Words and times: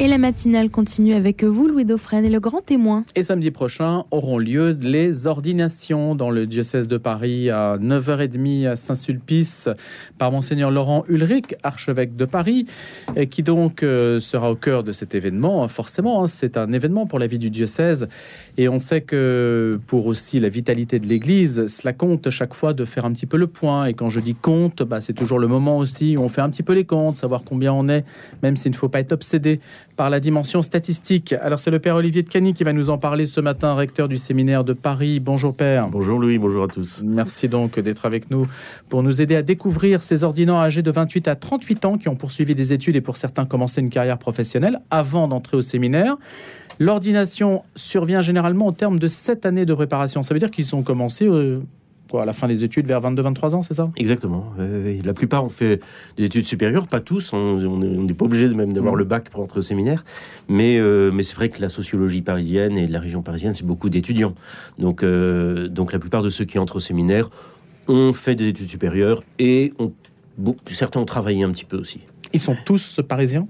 Et 0.00 0.06
la 0.06 0.18
matinale 0.18 0.70
continue 0.70 1.14
avec 1.14 1.42
vous, 1.42 1.66
Louis 1.66 1.84
Dauphren 1.84 2.24
et 2.24 2.30
le 2.30 2.38
grand 2.38 2.60
témoin. 2.60 3.04
Et 3.16 3.24
samedi 3.24 3.50
prochain 3.50 4.04
auront 4.12 4.38
lieu 4.38 4.78
les 4.80 5.26
ordinations 5.26 6.14
dans 6.14 6.30
le 6.30 6.46
diocèse 6.46 6.86
de 6.86 6.98
Paris 6.98 7.50
à 7.50 7.78
9h30 7.78 8.68
à 8.68 8.76
Saint-Sulpice 8.76 9.68
par 10.16 10.30
Monseigneur 10.30 10.70
Laurent 10.70 11.04
Ulrich, 11.08 11.56
archevêque 11.64 12.14
de 12.14 12.26
Paris, 12.26 12.66
qui 13.28 13.42
donc 13.42 13.82
euh, 13.82 14.20
sera 14.20 14.52
au 14.52 14.54
cœur 14.54 14.84
de 14.84 14.92
cet 14.92 15.16
événement. 15.16 15.66
Forcément, 15.66 16.22
hein, 16.22 16.28
c'est 16.28 16.56
un 16.56 16.72
événement 16.72 17.06
pour 17.06 17.18
la 17.18 17.26
vie 17.26 17.40
du 17.40 17.50
diocèse 17.50 18.06
et 18.60 18.68
on 18.68 18.80
sait 18.80 19.02
que 19.02 19.78
pour 19.86 20.06
aussi 20.06 20.40
la 20.40 20.48
vitalité 20.48 20.98
de 20.98 21.06
l'Église, 21.06 21.68
cela 21.68 21.92
compte 21.92 22.28
chaque 22.30 22.54
fois 22.54 22.74
de 22.74 22.84
faire 22.84 23.04
un 23.04 23.12
petit 23.12 23.24
peu 23.24 23.36
le 23.36 23.46
point. 23.46 23.86
Et 23.86 23.94
quand 23.94 24.10
je 24.10 24.18
dis 24.18 24.34
compte, 24.34 24.82
bah, 24.82 25.00
c'est 25.00 25.12
toujours 25.12 25.38
le 25.38 25.46
moment 25.46 25.78
aussi 25.78 26.16
où 26.16 26.22
on 26.22 26.28
fait 26.28 26.40
un 26.40 26.50
petit 26.50 26.64
peu 26.64 26.72
les 26.72 26.84
comptes, 26.84 27.16
savoir 27.16 27.42
combien 27.44 27.72
on 27.72 27.88
est, 27.88 28.04
même 28.42 28.56
s'il 28.56 28.72
ne 28.72 28.76
faut 28.76 28.88
pas 28.88 28.98
être 28.98 29.12
obsédé 29.12 29.60
par 29.94 30.10
la 30.10 30.18
dimension 30.18 30.62
statistique. 30.62 31.34
Alors 31.40 31.60
c'est 31.60 31.70
le 31.70 31.78
Père 31.78 31.94
Olivier 31.94 32.24
de 32.24 32.28
Cany 32.28 32.52
qui 32.52 32.64
va 32.64 32.72
nous 32.72 32.90
en 32.90 32.98
parler 32.98 33.26
ce 33.26 33.40
matin, 33.40 33.74
recteur 33.74 34.08
du 34.08 34.16
séminaire 34.16 34.64
de 34.64 34.72
Paris. 34.72 35.20
Bonjour 35.20 35.54
Père. 35.54 35.88
Bonjour 35.88 36.18
Louis, 36.18 36.38
bonjour 36.38 36.64
à 36.64 36.68
tous. 36.68 37.04
Merci 37.06 37.48
donc 37.48 37.78
d'être 37.78 38.06
avec 38.06 38.28
nous 38.28 38.48
pour 38.88 39.04
nous 39.04 39.22
aider 39.22 39.36
à 39.36 39.42
découvrir 39.42 40.02
ces 40.02 40.24
ordinants 40.24 40.58
âgés 40.58 40.82
de 40.82 40.90
28 40.90 41.28
à 41.28 41.36
38 41.36 41.84
ans 41.84 41.96
qui 41.96 42.08
ont 42.08 42.16
poursuivi 42.16 42.56
des 42.56 42.72
études 42.72 42.96
et 42.96 43.00
pour 43.00 43.18
certains 43.18 43.46
commencé 43.46 43.80
une 43.80 43.90
carrière 43.90 44.18
professionnelle 44.18 44.80
avant 44.90 45.28
d'entrer 45.28 45.56
au 45.56 45.62
séminaire. 45.62 46.16
L'ordination 46.78 47.62
survient 47.76 48.22
généralement 48.22 48.68
au 48.68 48.72
terme 48.72 48.98
de 48.98 49.06
7 49.06 49.46
années 49.46 49.66
de 49.66 49.74
préparation. 49.74 50.22
Ça 50.22 50.34
veut 50.34 50.40
dire 50.40 50.50
qu'ils 50.50 50.76
ont 50.76 50.82
commencé 50.82 51.26
euh, 51.26 51.60
à 52.16 52.24
la 52.24 52.32
fin 52.32 52.48
des 52.48 52.64
études 52.64 52.86
vers 52.86 53.00
22-23 53.00 53.54
ans, 53.56 53.62
c'est 53.62 53.74
ça? 53.74 53.90
Exactement. 53.96 54.52
la 54.58 55.12
plupart 55.12 55.44
ont 55.44 55.50
fait 55.50 55.82
des 56.16 56.24
études 56.24 56.46
supérieures, 56.46 56.86
pas 56.86 57.00
tous. 57.00 57.32
On 57.32 57.78
n'est 57.78 58.14
pas 58.14 58.24
obligé 58.24 58.48
même 58.48 58.72
d'avoir 58.72 58.94
mmh. 58.94 58.98
le 58.98 59.04
bac 59.04 59.28
pour 59.30 59.42
entrer 59.42 59.58
au 59.58 59.62
séminaire. 59.62 60.04
Mais, 60.48 60.78
euh, 60.78 61.10
mais 61.12 61.22
c'est 61.22 61.34
vrai 61.34 61.48
que 61.50 61.60
la 61.60 61.68
sociologie 61.68 62.22
parisienne 62.22 62.78
et 62.78 62.86
la 62.86 63.00
région 63.00 63.22
parisienne, 63.22 63.54
c'est 63.54 63.66
beaucoup 63.66 63.90
d'étudiants. 63.90 64.34
Donc, 64.78 65.02
euh, 65.02 65.68
donc 65.68 65.92
la 65.92 65.98
plupart 65.98 66.22
de 66.22 66.30
ceux 66.30 66.44
qui 66.44 66.58
entrent 66.58 66.76
au 66.76 66.80
séminaire 66.80 67.28
ont 67.88 68.12
fait 68.12 68.34
des 68.34 68.48
études 68.48 68.68
supérieures 68.68 69.22
et 69.38 69.72
ont, 69.78 69.92
certains 70.70 71.00
ont 71.00 71.06
travaillé 71.06 71.42
un 71.42 71.50
petit 71.50 71.64
peu 71.64 71.76
aussi. 71.76 72.00
Ils 72.32 72.40
sont 72.40 72.56
tous 72.64 73.00
parisiens? 73.06 73.48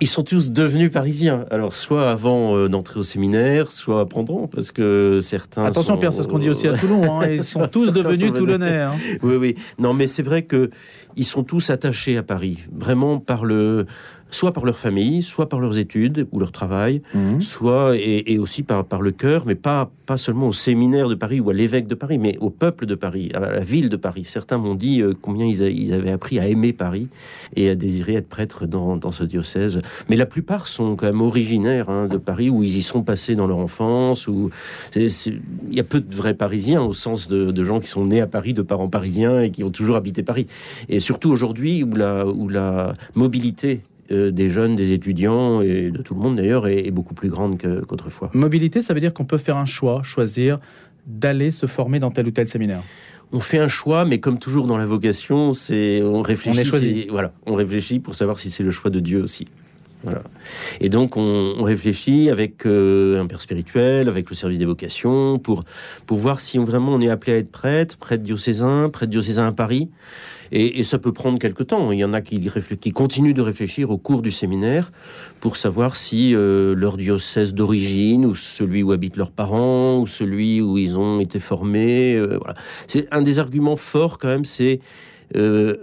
Ils 0.00 0.08
sont 0.08 0.22
tous 0.22 0.50
devenus 0.50 0.90
parisiens. 0.90 1.46
Alors, 1.50 1.74
soit 1.74 2.10
avant 2.10 2.56
euh, 2.56 2.68
d'entrer 2.68 3.00
au 3.00 3.02
séminaire, 3.02 3.70
soit 3.70 4.08
pendant, 4.08 4.46
parce 4.46 4.70
que 4.70 5.20
certains. 5.22 5.64
Attention, 5.64 5.96
Pierre, 5.96 6.12
c'est 6.12 6.22
ce 6.22 6.28
qu'on 6.28 6.38
dit 6.38 6.50
aussi 6.50 6.68
à 6.68 6.76
Toulon. 6.76 7.20
Hein, 7.20 7.26
ils 7.30 7.44
sont 7.44 7.66
tous 7.66 7.92
devenus 7.92 8.32
toulonnais. 8.32 8.80
Hein. 8.80 8.92
Oui, 9.22 9.36
oui. 9.36 9.54
Non, 9.78 9.94
mais 9.94 10.06
c'est 10.06 10.22
vrai 10.22 10.42
que 10.42 10.70
ils 11.16 11.24
sont 11.24 11.42
tous 11.42 11.70
attachés 11.70 12.18
à 12.18 12.22
Paris, 12.22 12.58
vraiment 12.70 13.18
par 13.18 13.44
le, 13.44 13.86
soit 14.30 14.52
par 14.52 14.64
leur 14.64 14.78
famille, 14.78 15.22
soit 15.22 15.48
par 15.48 15.60
leurs 15.60 15.78
études 15.78 16.26
ou 16.32 16.40
leur 16.40 16.52
travail, 16.52 17.02
mhm. 17.14 17.40
soit 17.40 17.96
et, 17.96 18.38
aussi 18.38 18.62
par, 18.62 18.84
par 18.84 19.00
le 19.00 19.12
cœur, 19.12 19.44
mais 19.46 19.54
pas, 19.54 19.90
pas 20.04 20.16
seulement 20.16 20.48
au 20.48 20.52
séminaire 20.52 21.08
de 21.08 21.14
Paris 21.14 21.40
ou 21.40 21.50
à 21.50 21.52
l'évêque 21.52 21.86
de 21.86 21.94
Paris, 21.94 22.18
mais 22.18 22.36
au 22.38 22.50
peuple 22.50 22.86
de 22.86 22.94
Paris, 22.94 23.30
à 23.34 23.40
la 23.40 23.60
ville 23.60 23.88
de 23.88 23.96
Paris. 23.96 24.24
Certains 24.24 24.58
m'ont 24.58 24.74
dit 24.74 25.00
euh, 25.00 25.14
combien 25.20 25.46
ils, 25.46 25.92
avaient 25.92 26.10
appris 26.10 26.38
à 26.38 26.48
aimer 26.48 26.72
Paris 26.72 27.08
et 27.54 27.68
à 27.68 27.74
désirer 27.74 28.14
être 28.14 28.28
prêtres 28.28 28.66
dans, 28.66 28.96
dans 28.96 29.12
ce 29.12 29.24
diocèse. 29.24 29.80
Mais 30.08 30.16
la 30.16 30.26
plupart 30.26 30.66
sont 30.66 30.96
quand 30.96 31.06
même 31.06 31.22
originaires 31.22 31.88
hein, 31.88 32.06
de 32.06 32.18
Paris, 32.18 32.50
où 32.50 32.62
ils 32.62 32.76
y 32.76 32.82
sont 32.82 33.02
passés 33.02 33.36
dans 33.36 33.46
leur 33.46 33.58
enfance. 33.58 34.28
Où 34.28 34.50
il 34.94 35.08
y 35.70 35.80
a 35.80 35.84
peu 35.84 36.00
de 36.00 36.14
vrais 36.14 36.34
Parisiens 36.34 36.82
au 36.82 36.92
sens 36.92 37.28
de, 37.28 37.50
de, 37.50 37.64
gens 37.64 37.80
qui 37.80 37.88
sont 37.88 38.06
nés 38.06 38.20
à 38.20 38.26
Paris, 38.26 38.54
de 38.54 38.62
parents 38.62 38.88
parisiens 38.88 39.40
et 39.40 39.50
qui 39.50 39.64
ont 39.64 39.70
toujours 39.70 39.96
habité 39.96 40.22
Paris. 40.22 40.46
Et 40.88 40.98
surtout 41.00 41.30
aujourd'hui, 41.30 41.82
où 41.82 41.94
la, 41.94 42.26
où 42.26 42.48
la 42.48 42.94
mobilité 43.14 43.80
euh, 44.10 44.30
des 44.30 44.48
jeunes, 44.48 44.76
des 44.76 44.92
étudiants 44.92 45.60
et 45.60 45.90
de 45.90 46.02
tout 46.02 46.14
le 46.14 46.20
monde 46.20 46.36
d'ailleurs 46.36 46.66
est, 46.68 46.90
beaucoup 46.90 47.14
plus 47.14 47.28
grande 47.28 47.58
qu'autrefois. 47.58 48.30
Mobilité, 48.34 48.80
ça 48.80 48.94
veut 48.94 49.00
dire 49.00 49.12
qu'on 49.12 49.24
peut 49.24 49.38
faire 49.38 49.56
un 49.56 49.66
choix, 49.66 50.02
choisir 50.02 50.58
d'aller 51.06 51.50
se 51.50 51.66
former 51.66 51.98
dans 51.98 52.10
tel 52.10 52.26
ou 52.26 52.30
tel 52.30 52.48
séminaire 52.48 52.82
on 53.32 53.40
fait 53.40 53.58
un 53.58 53.68
choix, 53.68 54.04
mais 54.04 54.20
comme 54.20 54.38
toujours 54.38 54.66
dans 54.66 54.76
la 54.76 54.86
vocation, 54.86 55.52
c'est 55.52 56.00
on 56.02 56.22
réfléchit. 56.22 56.58
On 56.58 56.60
est 56.60 56.64
choisi. 56.64 57.06
Voilà, 57.10 57.32
on 57.44 57.54
réfléchit 57.54 57.98
pour 57.98 58.14
savoir 58.14 58.38
si 58.38 58.50
c'est 58.50 58.62
le 58.62 58.70
choix 58.70 58.90
de 58.90 59.00
Dieu 59.00 59.22
aussi. 59.22 59.46
Voilà. 60.04 60.22
Et 60.80 60.88
donc 60.88 61.16
on, 61.16 61.62
réfléchit 61.62 62.30
avec 62.30 62.66
euh, 62.66 63.20
un 63.20 63.26
père 63.26 63.40
spirituel, 63.40 64.08
avec 64.08 64.30
le 64.30 64.36
service 64.36 64.58
des 64.58 64.64
vocations, 64.64 65.38
pour 65.38 65.64
pour 66.06 66.18
voir 66.18 66.38
si 66.38 66.58
on, 66.58 66.64
vraiment 66.64 66.94
on 66.94 67.00
est 67.00 67.08
appelé 67.08 67.32
à 67.32 67.36
être 67.38 67.50
prêtre, 67.50 67.96
prêtre 67.96 68.22
diocésain, 68.22 68.88
prêtre 68.90 69.10
diocésain 69.10 69.48
à 69.48 69.52
Paris. 69.52 69.90
Et, 70.52 70.84
ça 70.84 70.98
peut 70.98 71.12
prendre 71.12 71.38
quelque 71.38 71.62
temps. 71.62 71.92
Il 71.92 71.98
y 71.98 72.04
en 72.04 72.12
a 72.12 72.20
qui, 72.20 72.50
qui, 72.80 72.92
continuent 72.92 73.34
de 73.34 73.42
réfléchir 73.42 73.90
au 73.90 73.98
cours 73.98 74.22
du 74.22 74.30
séminaire 74.30 74.92
pour 75.40 75.56
savoir 75.56 75.96
si 75.96 76.34
euh, 76.34 76.74
leur 76.74 76.96
diocèse 76.96 77.54
d'origine, 77.54 78.26
ou 78.26 78.34
celui 78.34 78.82
où 78.82 78.92
habitent 78.92 79.16
leurs 79.16 79.30
parents, 79.30 79.98
ou 79.98 80.06
celui 80.06 80.60
où 80.60 80.78
ils 80.78 80.98
ont 80.98 81.20
été 81.20 81.38
formés. 81.38 82.14
Euh, 82.14 82.38
voilà. 82.38 82.54
C'est 82.86 83.08
un 83.12 83.22
des 83.22 83.38
arguments 83.38 83.76
forts 83.76 84.18
quand 84.18 84.28
même, 84.28 84.44
c'est 84.44 84.80
euh, 85.34 85.76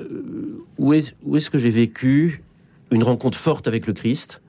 où 0.78 0.94
est-ce 0.94 1.09
est 1.09 1.50
que 1.50 1.57
j'ai 1.57 1.69
vécu 1.69 2.44
une 2.91 3.03
rencontre 3.03 3.38
forte 3.38 3.68
avec 3.68 3.88
le 3.88 3.94
Christ? 3.94 4.43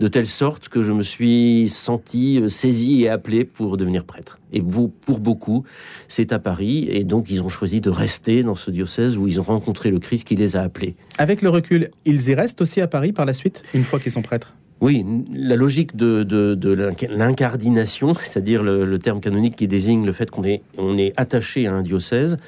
De 0.00 0.08
telle 0.08 0.26
sorte 0.26 0.68
que 0.68 0.82
je 0.82 0.92
me 0.92 1.02
suis 1.02 1.68
senti 1.68 2.40
euh, 2.40 2.48
saisi 2.48 3.02
et 3.02 3.08
appelé 3.08 3.44
pour 3.44 3.76
devenir 3.76 4.04
prêtre. 4.04 4.38
Et 4.52 4.62
pour 4.62 5.20
beaucoup, 5.20 5.64
c'est 6.08 6.32
à 6.32 6.38
Paris, 6.38 6.88
et 6.90 7.04
donc 7.04 7.30
ils 7.30 7.42
ont 7.42 7.48
choisi 7.48 7.80
de 7.80 7.90
rester 7.90 8.42
dans 8.42 8.56
ce 8.56 8.70
diocèse 8.70 9.16
où 9.16 9.28
ils 9.28 9.40
ont 9.40 9.44
rencontré 9.44 9.90
le 9.90 10.00
Christ 10.00 10.26
qui 10.26 10.34
les 10.34 10.56
a 10.56 10.62
appelés. 10.62 10.96
Avec 11.18 11.42
le 11.42 11.50
recul, 11.50 11.90
ils 12.04 12.28
y 12.28 12.34
restent 12.34 12.60
aussi 12.60 12.80
à 12.80 12.88
Paris 12.88 13.12
par 13.12 13.26
la 13.26 13.34
suite, 13.34 13.62
une 13.74 13.84
fois 13.84 14.00
qu'ils 14.00 14.12
sont 14.12 14.22
prêtres? 14.22 14.54
Oui, 14.80 15.04
la 15.30 15.56
logique 15.56 15.94
de, 15.94 16.22
de, 16.22 16.72
l'incardination, 17.10 18.14
c'est-à-dire 18.22 18.62
le, 18.62 18.98
terme 18.98 19.20
canonique 19.20 19.56
qui 19.56 19.68
désigne 19.68 20.06
le 20.06 20.12
fait 20.12 20.30
qu'on 20.30 20.44
est, 20.44 20.62
on 20.78 20.96
est 20.96 21.12
attaché 21.18 21.66
à 21.66 21.74
un 21.74 21.82
diocèse, 21.82 22.38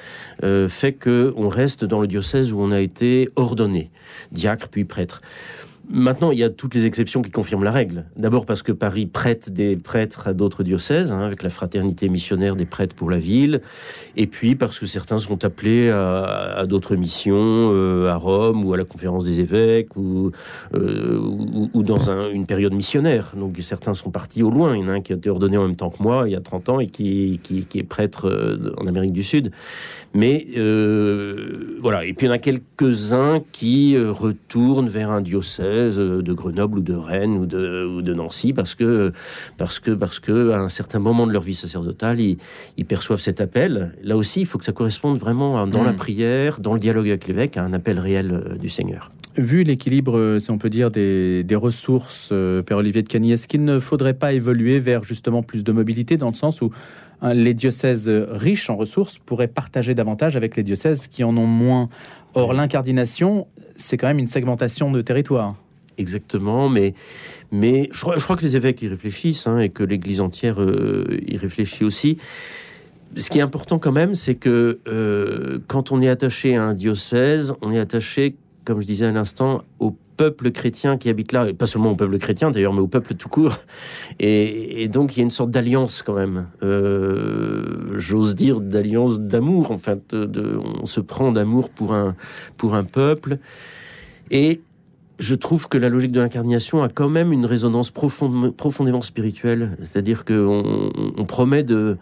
euh, 0.43 0.67
fait 0.67 0.93
qu'on 0.93 1.47
reste 1.47 1.85
dans 1.85 2.01
le 2.01 2.07
diocèse 2.07 2.51
où 2.51 2.59
on 2.59 2.71
a 2.71 2.79
été 2.79 3.29
ordonné, 3.35 3.91
diacre 4.31 4.67
puis 4.67 4.83
prêtre. 4.83 5.21
Maintenant, 5.89 6.31
il 6.31 6.39
y 6.39 6.43
a 6.43 6.49
toutes 6.49 6.75
les 6.75 6.85
exceptions 6.85 7.21
qui 7.21 7.29
confirment 7.29 7.65
la 7.65 7.71
règle. 7.71 8.05
D'abord 8.15 8.45
parce 8.45 8.63
que 8.63 8.71
Paris 8.71 9.05
prête 9.05 9.51
des 9.51 9.75
prêtres 9.75 10.27
à 10.29 10.33
d'autres 10.33 10.63
diocèses, 10.63 11.11
hein, 11.11 11.19
avec 11.19 11.43
la 11.43 11.49
fraternité 11.49 12.07
missionnaire 12.07 12.55
des 12.55 12.65
prêtres 12.65 12.95
pour 12.95 13.09
la 13.09 13.17
ville, 13.17 13.59
et 14.15 14.25
puis 14.25 14.55
parce 14.55 14.79
que 14.79 14.85
certains 14.85 15.19
sont 15.19 15.43
appelés 15.43 15.89
à, 15.89 16.65
d'autres 16.67 16.95
missions, 16.95 17.35
euh, 17.73 18.09
à 18.09 18.15
Rome 18.15 18.63
ou 18.63 18.73
à 18.73 18.77
la 18.77 18.85
conférence 18.85 19.25
des 19.25 19.41
évêques, 19.41 19.97
ou, 19.97 20.31
euh, 20.73 21.19
dans 21.75 22.09
une 22.31 22.45
période 22.45 22.73
missionnaire. 22.73 23.33
Donc 23.35 23.57
certains 23.59 23.93
sont 23.93 24.09
partis 24.09 24.41
au 24.41 24.51
loin. 24.51 24.77
Il 24.77 24.83
y 24.83 24.85
en 24.85 24.87
a 24.87 24.93
un 24.93 25.01
qui 25.01 25.11
a 25.11 25.17
été 25.17 25.29
ordonné 25.29 25.57
en 25.57 25.67
même 25.67 25.75
temps 25.75 25.89
que 25.89 26.01
moi, 26.01 26.23
il 26.27 26.31
y 26.31 26.35
a 26.37 26.41
30 26.41 26.69
ans, 26.69 26.79
et 26.79 26.87
qui 26.87 27.41
est 27.75 27.83
prêtre 27.83 28.29
euh, 28.29 28.73
en 28.77 28.87
Amérique 28.87 29.13
du 29.13 29.23
Sud. 29.23 29.51
Mais 30.13 30.45
voilà, 31.81 32.05
et 32.05 32.13
puis 32.13 32.27
il 32.27 32.29
y 32.29 32.31
en 32.31 32.35
a 32.35 32.37
quelques-uns 32.37 33.41
qui 33.51 33.97
retournent 33.97 34.87
vers 34.87 35.09
un 35.09 35.21
diocèse 35.21 35.72
de 35.73 36.33
Grenoble 36.33 36.79
ou 36.79 36.81
de 36.81 36.93
Rennes 36.93 37.37
ou 37.37 37.45
de, 37.45 37.85
ou 37.85 38.01
de 38.01 38.13
Nancy 38.13 38.53
parce 38.53 38.75
que, 38.75 39.11
parce, 39.57 39.79
que, 39.79 39.91
parce 39.91 40.19
que 40.19 40.51
à 40.51 40.59
un 40.59 40.69
certain 40.69 40.99
moment 40.99 41.27
de 41.27 41.31
leur 41.31 41.41
vie 41.41 41.55
sacerdotale, 41.55 42.19
ils, 42.19 42.37
perçoivent 42.85 43.19
cet 43.19 43.41
appel. 43.41 43.93
Là 44.03 44.17
aussi, 44.17 44.41
il 44.41 44.45
faut 44.45 44.57
que 44.57 44.65
ça 44.65 44.73
corresponde 44.73 45.17
vraiment 45.17 45.65
dans 45.67 45.83
la 45.83 45.93
hmm. 45.93 45.95
prière, 45.95 46.59
dans 46.59 46.73
le 46.73 46.79
dialogue 46.79 47.07
avec 47.07 47.27
l'évêque, 47.27 47.57
à 47.57 47.63
un 47.63 47.73
appel 47.73 47.99
réel 47.99 48.31
euh, 48.31 48.55
du 48.57 48.69
Seigneur. 48.69 49.11
Vu 49.35 49.63
l'équilibre, 49.63 50.17
euh, 50.17 50.39
si 50.39 50.51
on 50.51 50.57
peut 50.57 50.69
dire, 50.69 50.91
des, 50.91 51.45
ressources, 51.55 52.29
euh, 52.31 52.61
Père 52.61 52.77
Olivier 52.77 53.01
de 53.01 53.07
Cagny, 53.07 53.31
est-ce 53.31 53.47
qu'il 53.47 53.63
ne 53.63 53.79
faudrait 53.79 54.13
pas 54.13 54.33
évoluer 54.33 54.79
vers 54.79 55.03
justement 55.03 55.41
plus 55.41 55.63
de 55.63 55.71
mobilité 55.71 56.17
dans 56.17 56.29
le 56.29 56.35
sens 56.35 56.61
où 56.61 56.71
hein, 57.21 57.33
les 57.33 57.53
diocèses 57.53 58.09
riches 58.09 58.69
en 58.69 58.75
ressources 58.75 59.17
pourraient 59.17 59.47
partager 59.47 59.95
davantage 59.95 60.35
avec 60.35 60.55
les 60.55 60.63
diocèses 60.63 61.07
qui 61.07 61.23
en 61.23 61.35
ont 61.37 61.47
moins? 61.47 61.89
Or, 62.35 62.53
l'incardination, 62.53 63.47
c'est 63.75 63.97
quand 63.97 64.07
même 64.07 64.19
une 64.19 64.27
segmentation 64.27 64.91
de 64.91 65.01
territoire 65.01 65.55
exactement, 65.97 66.69
mais, 66.69 66.93
mais 67.51 67.89
je, 67.91 68.01
crois, 68.01 68.35
que 68.35 68.43
les 68.43 68.55
évêques 68.55 68.81
y 68.81 68.87
réfléchissent 68.87 69.47
hein, 69.47 69.59
et 69.59 69.69
que 69.69 69.83
l'Église 69.83 70.21
entière 70.21 70.61
euh, 70.61 71.19
y 71.27 71.37
réfléchit 71.37 71.83
aussi. 71.83 72.17
Ce 73.15 73.29
qui 73.29 73.37
est 73.39 73.41
important 73.41 73.77
quand 73.77 73.91
même, 73.91 74.15
c'est 74.15 74.35
que 74.35 74.79
euh, 74.87 75.59
quand 75.67 75.91
on 75.91 76.01
est 76.01 76.09
attaché 76.09 76.55
à 76.55 76.63
un 76.63 76.73
diocèse, 76.73 77.53
on 77.61 77.71
est 77.71 77.79
attaché, 77.79 78.35
comme 78.65 78.81
je 78.81 78.87
disais 78.87 79.05
à 79.05 79.11
l'instant, 79.11 79.63
au 79.79 79.95
peuple 80.17 80.51
chrétien 80.51 80.97
qui 80.97 81.09
habite 81.09 81.31
là, 81.31 81.47
et 81.47 81.53
pas 81.53 81.67
seulement 81.67 81.91
au 81.91 81.95
peuple 81.95 82.17
chrétien 82.17 82.51
d'ailleurs, 82.51 82.73
mais 82.73 82.81
au 82.81 82.87
peuple 82.87 83.15
tout 83.15 83.29
court. 83.29 83.57
Et, 84.19 84.87
donc 84.87 85.15
il 85.15 85.19
y 85.19 85.21
a 85.21 85.25
une 85.25 85.31
sorte 85.31 85.51
d'alliance 85.51 86.01
quand 86.01 86.13
même, 86.13 86.47
euh, 86.63 87.97
j'ose 87.97 88.35
dire 88.35 88.61
d'alliance 88.61 89.19
d'amour, 89.19 89.71
en 89.71 89.77
fait, 89.77 90.13
on 90.13 90.85
se 90.85 90.99
prend 90.99 91.31
d'amour 91.31 91.69
pour 91.69 91.93
un, 91.93 92.15
pour 92.57 92.75
un 92.75 92.83
peuple. 92.83 93.37
Et 94.31 94.61
je 95.19 95.35
trouve 95.35 95.67
que 95.67 95.77
la 95.77 95.89
logique 95.89 96.11
de 96.11 96.19
l'incarnation 96.19 96.83
a 96.83 96.89
quand 96.89 97.09
même 97.09 97.31
une 97.31 97.45
résonance 97.45 97.91
profondément 97.91 99.01
spirituelle. 99.01 99.77
C'est-à-dire 99.81 100.25
qu'on 100.25 100.91
on 101.17 101.25
promet 101.25 101.63
de, 101.63 101.97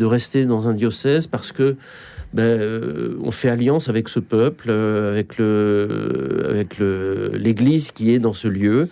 rester 0.00 0.46
dans 0.46 0.68
un 0.68 0.72
diocèse 0.72 1.26
parce 1.26 1.52
que 1.52 1.76
ben, 2.32 2.44
euh, 2.44 3.16
on 3.22 3.30
fait 3.30 3.50
alliance 3.50 3.88
avec 3.88 4.08
ce 4.08 4.18
peuple, 4.18 4.68
euh, 4.70 5.10
avec 6.48 6.78
l'Église 6.78 7.90
qui 7.90 8.12
est 8.12 8.18
dans 8.18 8.32
ce 8.32 8.48
lieu. 8.48 8.88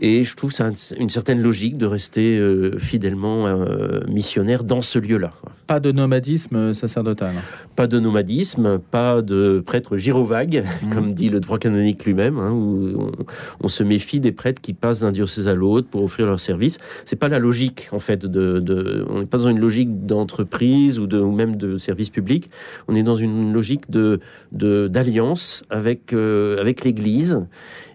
Et 0.00 0.24
je 0.24 0.36
trouve 0.36 0.52
ça 0.52 0.70
une 0.98 1.10
certaine 1.10 1.40
logique 1.40 1.76
de 1.76 1.86
rester 1.86 2.38
euh, 2.38 2.78
fidèlement 2.78 3.46
euh, 3.46 4.00
missionnaire 4.08 4.64
dans 4.64 4.80
ce 4.80 4.98
lieu-là. 4.98 5.32
Pas 5.66 5.80
de 5.80 5.92
nomadisme 5.92 6.74
sacerdotal. 6.74 7.34
Pas 7.76 7.86
de 7.86 8.00
nomadisme, 8.00 8.78
pas 8.78 9.22
de 9.22 9.62
prêtre 9.64 9.96
gyrovague, 9.96 10.64
mmh. 10.64 10.90
comme 10.94 11.14
dit 11.14 11.28
le 11.28 11.40
droit 11.40 11.58
canonique 11.58 12.04
lui-même, 12.04 12.38
hein, 12.38 12.52
où 12.52 13.12
on, 13.60 13.68
se 13.68 13.82
méfie 13.82 14.20
des 14.20 14.32
prêtres 14.32 14.60
qui 14.60 14.72
passent 14.74 15.00
d'un 15.00 15.12
diocèse 15.12 15.48
à 15.48 15.54
l'autre 15.54 15.88
pour 15.88 16.02
offrir 16.02 16.26
leur 16.26 16.40
service. 16.40 16.78
C'est 17.04 17.16
pas 17.16 17.28
la 17.28 17.38
logique, 17.38 17.88
en 17.92 17.98
fait, 17.98 18.26
de, 18.26 19.04
on 19.08 19.20
n'est 19.20 19.26
pas 19.26 19.38
dans 19.38 19.48
une 19.48 19.60
logique 19.60 20.06
d'entreprise 20.06 20.98
ou, 20.98 21.06
de, 21.06 21.18
ou 21.18 21.32
même 21.32 21.56
de 21.56 21.76
service 21.78 22.10
public. 22.10 22.50
On 22.88 22.94
est 22.94 23.02
dans 23.02 23.14
une 23.14 23.52
logique 23.52 23.90
de 23.90 24.20
d'alliance 24.52 25.64
avec 25.70 26.12
euh, 26.12 26.60
avec 26.60 26.84
l'Église 26.84 27.40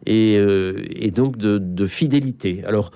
et, 0.06 0.38
euh, 0.38 0.84
et 0.90 1.12
donc 1.12 1.38
de, 1.38 1.58
de 1.58 1.86
fidélité. 1.88 2.64
Alors 2.66 2.92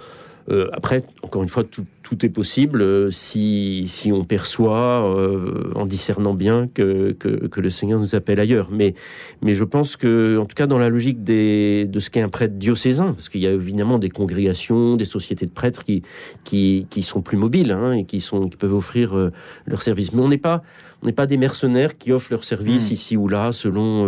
euh, 0.50 0.70
après, 0.74 1.04
encore 1.22 1.44
une 1.44 1.50
fois, 1.50 1.64
tout, 1.64 1.86
tout 2.12 2.26
est 2.26 2.30
possible 2.30 2.82
euh, 2.82 3.10
si, 3.10 3.86
si 3.88 4.12
on 4.12 4.26
perçoit 4.26 5.08
euh, 5.08 5.72
en 5.76 5.86
discernant 5.86 6.34
bien 6.34 6.68
que, 6.68 7.14
que, 7.14 7.48
que, 7.48 7.62
le 7.62 7.70
Seigneur 7.70 8.02
nous 8.02 8.16
appelle 8.16 8.42
ailleurs. 8.42 8.68
Mais, 8.70 8.96
mais 9.42 9.54
je 9.54 9.64
pense 9.64 9.96
que, 9.96 10.38
en 10.38 10.46
tout 10.46 10.56
cas, 10.56 10.68
dans 10.68 10.78
la 10.78 10.90
logique 10.90 11.24
des, 11.24 11.86
de 11.86 12.00
ce 12.00 12.10
qu'est 12.10 12.22
un 12.22 12.28
prêtre 12.28 12.56
diocésain, 12.56 13.14
parce 13.14 13.30
qu'il 13.30 13.40
y 13.40 13.48
a 13.48 13.52
évidemment 13.52 13.98
des 13.98 14.10
congrégations, 14.10 14.98
des 14.98 15.06
sociétés 15.06 15.46
de 15.46 15.52
prêtres 15.52 15.86
qui, 15.86 16.04
qui, 16.44 16.86
qui 16.90 17.02
sont 17.02 17.22
plus 17.22 17.38
mobiles 17.38 17.72
hein, 17.72 17.94
et 17.94 18.04
qui, 18.04 18.20
sont, 18.20 18.50
qui 18.50 18.58
peuvent 18.58 18.74
offrir 18.74 19.16
euh, 19.16 19.32
leur 19.66 19.82
service. 19.82 20.12
Mais 20.12 20.22
on 20.22 20.28
n'est 20.28 20.38
pas, 20.38 20.64
on 21.04 21.06
n'est 21.06 21.14
pas 21.14 21.28
des 21.28 21.38
mercenaires 21.38 21.98
qui 21.98 22.12
offrent 22.12 22.32
leur 22.32 22.44
service 22.44 22.90
hmm. 22.90 22.94
ici 22.94 23.16
ou 23.16 23.30
là 23.30 23.54
selon, 23.54 24.06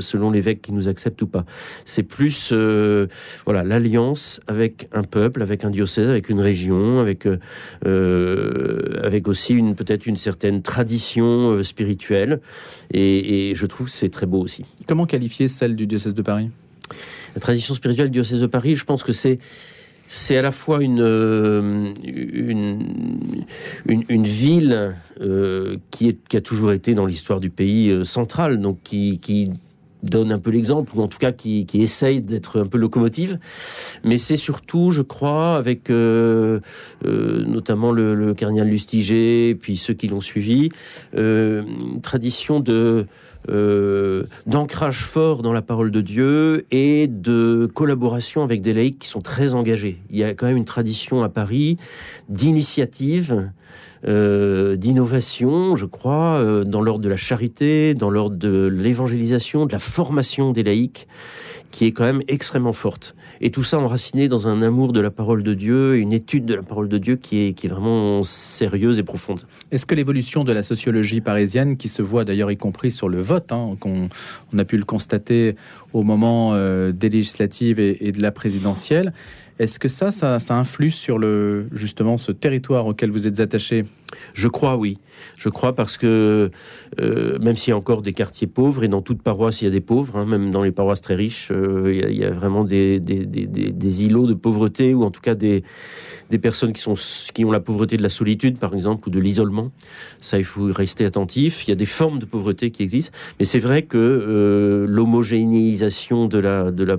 selon 0.00 0.30
l'évêque 0.30 0.62
qui 0.62 0.72
nous 0.72 0.88
accepte 0.88 1.20
ou 1.22 1.26
pas. 1.26 1.44
C'est 1.84 2.04
plus 2.04 2.52
voilà 2.52 3.64
l'alliance 3.64 4.40
avec 4.46 4.88
un 4.92 5.02
peuple, 5.02 5.42
avec 5.42 5.64
un 5.64 5.70
diocèse, 5.70 6.08
avec 6.08 6.28
une 6.28 6.40
région, 6.40 7.00
avec 7.00 7.26
euh, 7.26 7.38
avec 7.84 9.28
aussi 9.28 9.54
une 9.54 9.74
peut-être 9.74 10.06
une 10.06 10.16
certaine 10.16 10.62
tradition 10.62 11.52
euh, 11.52 11.62
spirituelle. 11.62 12.40
Et, 12.92 13.52
je 13.54 13.66
trouve 13.66 13.86
que 13.86 13.92
c'est 13.92 14.08
très 14.08 14.26
beau 14.26 14.40
aussi. 14.40 14.64
Comment 14.86 15.06
qualifier 15.06 15.48
celle 15.48 15.76
du 15.76 15.86
diocèse 15.86 16.14
de 16.14 16.22
Paris? 16.22 16.50
La 17.34 17.40
tradition 17.40 17.74
spirituelle 17.74 18.08
du 18.08 18.18
diocèse 18.18 18.40
de 18.40 18.46
Paris, 18.46 18.76
je 18.76 18.84
pense 18.84 19.02
que 19.02 19.12
c'est 19.12 19.38
c'est 20.08 20.36
à 20.36 20.42
la 20.42 20.52
fois 20.52 20.84
une, 20.84 21.00
euh, 21.00 21.92
une, 22.04 22.84
une, 23.86 24.22
ville 24.22 24.94
qui, 25.90 26.08
est, 26.08 26.28
qui 26.28 26.36
a 26.36 26.40
toujours 26.40 26.70
été 26.70 26.94
dans 26.94 27.06
l'histoire 27.06 27.40
du 27.40 27.50
pays 27.50 28.04
central, 28.04 28.60
donc 28.60 28.78
qui, 28.84 29.18
qui 29.18 29.50
donne 30.02 30.32
un 30.32 30.38
peu 30.38 30.50
l'exemple, 30.50 30.92
ou 30.96 31.02
en 31.02 31.08
tout 31.08 31.18
cas 31.18 31.32
qui, 31.32 31.66
qui 31.66 31.82
essaye 31.82 32.20
d'être 32.20 32.60
un 32.60 32.66
peu 32.66 32.78
locomotive. 32.78 33.38
Mais 34.04 34.18
c'est 34.18 34.36
surtout, 34.36 34.90
je 34.90 35.02
crois, 35.02 35.56
avec 35.56 35.90
euh, 35.90 36.60
euh, 37.04 37.44
notamment 37.44 37.92
le, 37.92 38.14
le, 38.14 38.34
cardinal 38.34 38.68
Lustiger, 38.68 39.54
puis 39.54 39.76
ceux 39.76 39.94
qui 39.94 40.08
l'ont 40.08 40.20
suivi, 40.20 40.70
euh, 41.16 41.62
une 41.82 42.00
tradition 42.00 42.60
de 42.60 43.06
d'ancrage 44.46 45.04
fort 45.04 45.42
dans 45.42 45.52
la 45.52 45.62
parole 45.62 45.90
de 45.90 46.00
Dieu 46.00 46.66
et 46.70 47.06
de 47.06 47.68
collaboration 47.72 48.42
avec 48.42 48.62
des 48.62 48.74
laïcs 48.74 48.98
qui 48.98 49.08
sont 49.08 49.20
très 49.20 49.54
engagés. 49.54 49.98
Il 50.10 50.16
y 50.16 50.24
a 50.24 50.34
quand 50.34 50.46
même 50.46 50.56
une 50.56 50.64
tradition 50.64 51.22
à 51.22 51.28
Paris 51.28 51.76
d'initiative 52.28 53.50
euh, 54.06 54.76
d'innovation, 54.76 55.74
je 55.74 55.86
crois, 55.86 56.38
euh, 56.38 56.64
dans 56.64 56.80
l'ordre 56.80 57.02
de 57.02 57.08
la 57.08 57.16
charité, 57.16 57.94
dans 57.94 58.10
l'ordre 58.10 58.36
de 58.36 58.66
l'évangélisation, 58.66 59.66
de 59.66 59.72
la 59.72 59.78
formation 59.78 60.52
des 60.52 60.62
laïcs, 60.62 61.08
qui 61.76 61.84
est 61.84 61.92
quand 61.92 62.04
même 62.04 62.22
extrêmement 62.26 62.72
forte. 62.72 63.14
Et 63.42 63.50
tout 63.50 63.62
ça 63.62 63.78
enraciné 63.78 64.28
dans 64.28 64.48
un 64.48 64.62
amour 64.62 64.94
de 64.94 65.00
la 65.02 65.10
parole 65.10 65.42
de 65.42 65.52
Dieu, 65.52 65.98
une 65.98 66.14
étude 66.14 66.46
de 66.46 66.54
la 66.54 66.62
parole 66.62 66.88
de 66.88 66.96
Dieu 66.96 67.16
qui 67.16 67.48
est, 67.48 67.68
vraiment 67.68 68.22
sérieuse 68.22 68.98
et 68.98 69.02
profonde. 69.02 69.42
Est-ce 69.72 69.84
que 69.84 69.94
l'évolution 69.94 70.42
de 70.42 70.52
la 70.54 70.62
sociologie 70.62 71.20
parisienne, 71.20 71.76
qui 71.76 71.88
se 71.88 72.00
voit 72.00 72.24
d'ailleurs 72.24 72.50
y 72.50 72.56
compris 72.56 72.92
sur 72.92 73.10
le 73.10 73.20
vote, 73.20 73.52
hein, 73.52 73.76
qu'on 73.78 74.08
on 74.54 74.58
a 74.58 74.64
pu 74.64 74.78
le 74.78 74.84
constater 74.84 75.54
au 75.92 76.00
moment 76.00 76.54
euh, 76.54 76.92
des 76.92 77.10
législatives 77.10 77.78
et, 77.78 78.10
de 78.10 78.22
la 78.22 78.30
présidentielle, 78.30 79.12
est-ce 79.58 79.78
que 79.78 79.88
ça, 79.88 80.10
ça, 80.10 80.38
influe 80.54 80.90
sur 80.90 81.18
le 81.18 81.68
justement 81.72 82.16
ce 82.16 82.32
territoire 82.32 82.86
auquel 82.86 83.10
vous 83.10 83.26
êtes 83.26 83.38
attaché? 83.40 83.84
Je 84.34 84.48
crois, 84.48 84.76
oui. 84.76 84.98
Je 85.38 85.48
crois 85.48 85.74
parce 85.74 85.96
que 85.96 86.50
euh, 87.00 87.38
même 87.38 87.56
s'il 87.56 87.70
y 87.70 87.74
a 87.74 87.76
encore 87.76 88.02
des 88.02 88.12
quartiers 88.12 88.46
pauvres, 88.46 88.84
et 88.84 88.88
dans 88.88 89.02
toute 89.02 89.22
paroisse 89.22 89.62
il 89.62 89.66
y 89.66 89.68
a 89.68 89.70
des 89.70 89.80
pauvres, 89.80 90.16
hein, 90.16 90.26
même 90.26 90.50
dans 90.50 90.62
les 90.62 90.72
paroisses 90.72 91.00
très 91.00 91.14
riches, 91.14 91.48
euh, 91.50 91.92
il, 92.10 92.16
y 92.16 92.24
a, 92.24 92.30
vraiment 92.30 92.64
des, 92.64 93.00
îlots 94.04 94.26
de 94.26 94.34
pauvreté, 94.34 94.94
ou 94.94 95.04
en 95.04 95.10
tout 95.10 95.20
cas 95.20 95.34
des, 95.34 95.62
personnes 96.40 96.72
qui, 96.72 96.80
sont, 96.80 96.94
qui 97.34 97.44
ont 97.44 97.50
la 97.50 97.60
pauvreté 97.60 97.96
de 97.96 98.02
la 98.02 98.08
solitude, 98.08 98.58
par 98.58 98.74
exemple, 98.74 99.08
ou 99.08 99.10
de 99.10 99.18
l'isolement. 99.18 99.70
Ça, 100.20 100.38
il 100.38 100.44
faut 100.44 100.66
rester 100.72 101.04
attentif. 101.04 101.66
Il 101.66 101.70
y 101.70 101.72
a 101.72 101.76
des 101.76 101.86
formes 101.86 102.18
de 102.18 102.26
pauvreté 102.26 102.70
qui 102.70 102.82
existent, 102.82 103.16
mais 103.38 103.44
c'est 103.44 103.58
vrai 103.58 103.82
que 103.82 103.96
euh, 103.96 104.86
l'homogénéisation 104.88 106.28
de 106.28 106.38
la, 106.38 106.96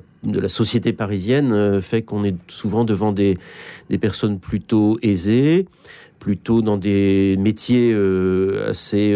société 0.47 0.91
parisienne 0.91 1.81
fait 1.81 2.01
qu'on 2.01 2.23
est 2.23 2.35
souvent 2.47 2.83
devant 2.83 3.13
des 3.13 3.37
personnes 3.99 4.39
plutôt 4.39 4.97
aisées, 5.01 5.65
plutôt 6.19 6.61
dans 6.61 6.77
des 6.77 7.35
métiers 7.37 7.91
euh, 7.93 8.69
assez, 8.69 9.13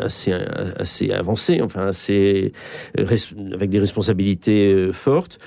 assez, 0.00 0.32
assez 0.32 1.10
avancés, 1.10 1.60
enfin 1.62 1.86
assez 1.86 2.52
avec 2.96 3.70
des 3.70 3.78
responsabilités 3.78 4.90
fortes. 4.92 5.38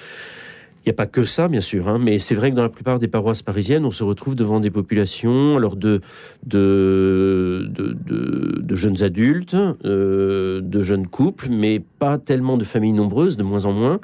Il 0.85 0.89
n'y 0.89 0.91
a 0.91 0.95
pas 0.95 1.05
que 1.05 1.23
ça, 1.23 1.47
bien 1.47 1.61
sûr, 1.61 1.87
hein, 1.87 1.97
mais 1.97 2.19
c'est 2.19 2.35
vrai 2.35 2.51
que 2.51 2.57
dans 2.57 2.61
la 2.61 2.69
plupart 2.69 2.99
des 2.99 3.07
paroisses 3.07 3.41
parisiennes, 3.41 3.85
on 3.85 3.91
se 3.91 4.03
retrouve 4.03 4.35
devant 4.35 4.59
des 4.59 4.69
populations 4.69 5.55
alors 5.55 5.77
de, 5.77 6.01
jeunes 8.75 9.01
adultes, 9.01 9.55
euh, 9.85 10.59
de 10.61 10.83
jeunes 10.83 11.07
couples, 11.07 11.47
mais 11.49 11.81
pas 11.99 12.17
tellement 12.17 12.57
de 12.57 12.65
familles 12.65 12.91
nombreuses, 12.91 13.37
de 13.37 13.43
moins 13.43 13.63
en 13.63 13.71
moins. 13.71 14.01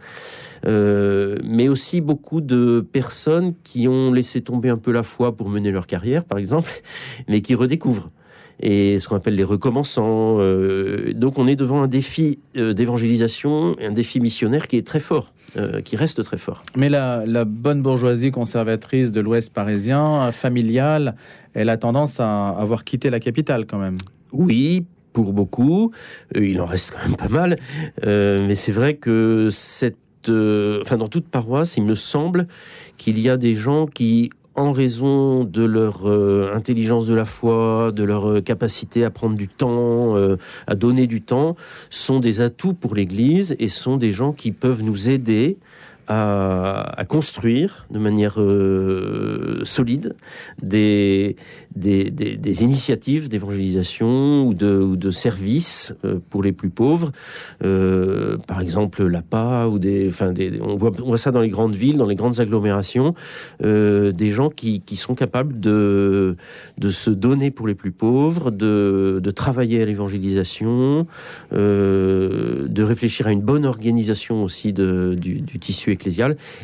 Euh, 0.65 1.37
mais 1.43 1.67
aussi 1.67 1.99
beaucoup 1.99 2.39
de 2.39 2.85
personnes 2.91 3.53
qui 3.63 3.87
ont 3.89 4.13
laissé 4.13 4.41
tomber 4.41 4.69
un 4.69 4.77
peu 4.77 4.91
la 4.91 5.03
foi 5.03 5.35
pour 5.35 5.49
mener 5.49 5.71
leur 5.71 5.85
carrière, 5.85 6.23
par 6.23 6.37
exemple, 6.37 6.71
mais 7.27 7.41
qui 7.41 7.55
redécouvrent 7.55 8.09
et 8.61 8.99
ce 8.99 9.07
qu'on 9.07 9.15
appelle 9.15 9.35
les 9.35 9.43
recommençants. 9.43 10.37
Euh, 10.39 11.13
donc 11.13 11.37
on 11.37 11.47
est 11.47 11.55
devant 11.55 11.81
un 11.81 11.87
défi 11.87 12.39
euh, 12.57 12.73
d'évangélisation, 12.73 13.75
un 13.79 13.91
défi 13.91 14.19
missionnaire 14.19 14.67
qui 14.67 14.77
est 14.77 14.85
très 14.85 14.99
fort. 14.99 15.33
Euh, 15.57 15.81
qui 15.81 15.95
reste 15.95 16.23
très 16.23 16.37
fort. 16.37 16.61
Mais 16.75 16.89
la, 16.89 17.23
la 17.25 17.44
bonne 17.44 17.81
bourgeoisie 17.81 18.29
conservatrice 18.29 19.11
de 19.11 19.19
l'Ouest 19.19 19.51
parisien, 19.51 20.31
familiale, 20.31 21.15
elle 21.53 21.69
a 21.69 21.77
tendance 21.77 22.19
à 22.19 22.49
avoir 22.49 22.83
quitté 22.83 23.09
la 23.09 23.19
capitale 23.19 23.65
quand 23.65 23.79
même. 23.79 23.95
Oui, 24.31 24.85
pour 25.11 25.33
beaucoup. 25.33 25.91
il 26.35 26.61
en 26.61 26.65
reste 26.65 26.91
quand 26.91 27.07
même 27.07 27.18
pas 27.18 27.29
mal. 27.29 27.57
mais 28.06 28.56
c'est 28.56 28.71
vrai 28.71 28.95
que 28.95 29.47
cette, 29.49 29.97
enfin, 30.29 30.97
dans 30.97 31.07
toute 31.07 31.27
paroisse, 31.27 31.77
il 31.77 31.83
me 31.83 31.95
semble 31.95 32.47
qu'il 32.97 33.19
y 33.19 33.27
a 33.27 33.37
des 33.37 33.56
gens 33.56 33.87
qui 33.87 34.29
en 34.59 34.73
raison 34.73 35.45
de 35.45 35.63
leur 35.63 36.07
euh, 36.09 36.51
intelligence 36.54 37.06
de 37.06 37.16
la 37.16 37.23
foi, 37.23 37.94
de 37.94 38.04
leur 38.04 38.30
euh, 38.30 38.42
capacité 38.42 39.06
à 39.06 39.09
prendre 39.09 39.37
du 39.37 39.47
temps, 39.47 40.18
euh, 40.18 40.35
à 40.68 40.75
donner 40.75 41.07
du 41.07 41.21
temps, 41.21 41.56
sont 41.89 42.19
des 42.19 42.42
atouts 42.42 42.73
pour 42.73 42.94
l'Église 42.94 43.56
et 43.57 43.69
sont 43.69 43.95
des 43.95 44.11
gens 44.11 44.33
qui 44.33 44.51
peuvent 44.51 44.83
nous 44.83 45.09
aider 45.09 45.57
à, 46.11 47.06
construire 47.07 47.85
de 47.92 47.99
manière 47.99 48.39
solide 49.63 50.16
des, 50.59 51.35
des, 51.76 52.64
initiatives 52.64 53.30
d'évangélisation 53.30 54.47
ou 54.47 54.54
de, 54.54 55.11
services 55.11 55.94
euh, 56.06 56.19
pour 56.30 56.44
les 56.44 56.52
plus 56.52 56.69
pauvres. 56.69 57.11
Euh, 57.64 58.38
par 58.47 58.61
exemple, 58.61 59.06
l'APA 59.06 59.68
ou 59.68 59.80
des, 59.80 60.11
on 60.61 60.76
voit, 60.76 61.18
ça 61.18 61.31
dans 61.31 61.42
les 61.42 61.49
grandes 61.49 61.76
villes, 61.76 61.97
dans 61.97 62.06
les 62.06 62.16
grandes 62.16 62.40
agglomérations, 62.40 63.16
des 63.61 64.31
gens 64.31 64.49
qui, 64.49 64.81
sont 64.95 65.16
capables 65.16 65.59
de, 65.59 66.35
de 66.78 66.92
se 66.92 67.09
donner 67.09 67.52
pour 67.52 67.68
les 67.68 67.76
plus 67.76 67.92
pauvres, 67.92 68.52
de, 68.52 69.19
de 69.23 69.31
travailler 69.31 69.81
à 69.81 69.85
l'évangélisation, 69.85 71.07
de 71.52 72.83
réfléchir 72.83 73.28
à 73.28 73.31
une 73.31 73.42
bonne 73.42 73.66
organisation 73.66 74.44
aussi 74.44 74.73
du, 74.73 75.42
tissu 75.59 75.97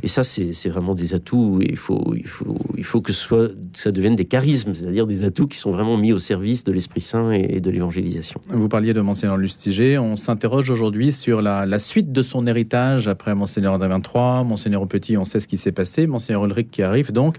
et 0.03 0.07
ça, 0.07 0.23
c'est 0.23 0.69
vraiment 0.69 0.95
des 0.95 1.13
atouts. 1.13 1.59
il 1.61 1.77
faut, 1.77 2.13
il 2.15 2.27
faut, 2.27 2.57
il 2.77 2.83
faut 2.83 3.01
que, 3.01 3.13
soit, 3.13 3.49
ça 3.73 3.91
devienne 3.91 4.15
des 4.15 4.25
charismes, 4.25 4.73
c'est-à-dire 4.73 5.04
des 5.07 5.23
atouts 5.23 5.47
qui 5.47 5.57
sont 5.57 5.71
vraiment 5.71 5.97
mis 5.97 6.13
au 6.13 6.19
service 6.19 6.63
de 6.63 6.71
l'Esprit 6.71 7.01
Saint 7.01 7.31
et, 7.31 7.59
de 7.59 7.71
l'évangélisation. 7.71 8.39
Vous 8.49 8.69
parliez 8.69 8.93
de 8.93 9.01
Monseigneur 9.01 9.37
Lustiger. 9.37 9.97
On 9.97 10.15
s'interroge 10.15 10.69
aujourd'hui 10.69 11.11
sur 11.11 11.41
la, 11.41 11.79
suite 11.79 12.11
de 12.11 12.21
son 12.21 12.47
héritage 12.47 13.07
après 13.07 13.35
Monseigneur 13.35 13.73
André 13.73 13.87
23, 13.87 14.43
Monseigneur 14.43 14.85
Petit, 14.87 15.17
on 15.17 15.25
sait 15.25 15.39
ce 15.39 15.47
qui 15.47 15.57
s'est 15.57 15.71
passé, 15.71 16.07
Monseigneur 16.07 16.45
Ulrich 16.45 16.69
qui 16.71 16.83
arrive 16.83 17.11
donc. 17.11 17.37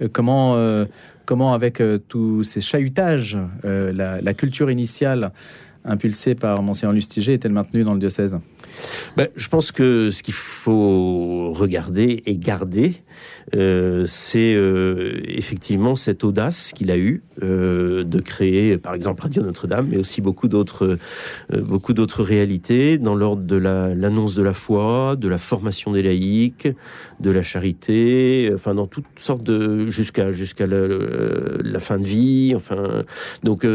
Euh, 0.00 0.08
comment, 0.10 0.56
euh, 0.56 0.84
comment 1.26 1.54
avec 1.54 1.80
euh, 1.80 1.98
tous 2.08 2.44
ces 2.44 2.60
chahutages, 2.60 3.38
la, 3.64 4.20
la 4.20 4.34
culture 4.34 4.70
initiale 4.70 5.32
impulsée 5.84 6.34
par 6.34 6.62
Monseigneur 6.62 6.92
Lustiger 6.92 7.34
est-elle 7.34 7.52
maintenue 7.52 7.84
dans 7.84 7.94
le 7.94 8.00
diocèse? 8.00 8.38
Ben, 9.16 9.28
Je 9.36 9.48
pense 9.48 9.72
que 9.72 10.10
ce 10.10 10.22
qu'il 10.22 10.34
faut 10.34 11.52
regarder 11.52 12.22
et 12.26 12.36
garder, 12.36 13.02
euh, 13.54 14.04
c'est 14.06 14.54
euh, 14.54 15.20
effectivement 15.24 15.94
cette 15.96 16.24
audace 16.24 16.72
qu'il 16.72 16.90
a 16.90 16.96
eue 16.96 17.22
euh, 17.42 18.04
de 18.04 18.20
créer, 18.20 18.78
par 18.78 18.94
exemple, 18.94 19.22
Radio 19.22 19.42
Notre-Dame, 19.42 19.88
mais 19.90 19.98
aussi 19.98 20.20
beaucoup 20.20 20.48
d'autres, 20.48 20.98
beaucoup 21.52 21.92
d'autres 21.92 22.22
réalités 22.22 22.98
dans 22.98 23.14
l'ordre 23.14 23.42
de 23.42 23.56
l'annonce 23.56 24.34
de 24.34 24.42
la 24.42 24.52
foi, 24.52 25.16
de 25.16 25.28
la 25.28 25.38
formation 25.38 25.92
des 25.92 26.02
laïcs, 26.02 26.68
de 27.20 27.30
la 27.30 27.42
charité, 27.42 28.50
enfin 28.54 28.74
dans 28.74 28.86
toutes 28.86 29.04
sortes 29.16 29.42
de 29.42 29.86
jusqu'à 29.88 30.30
jusqu'à 30.30 30.66
la, 30.66 30.86
la, 31.62 31.78
fin 31.80 31.98
de 31.98 32.04
vie, 32.04 32.52
enfin. 32.56 33.02
Donc 33.42 33.66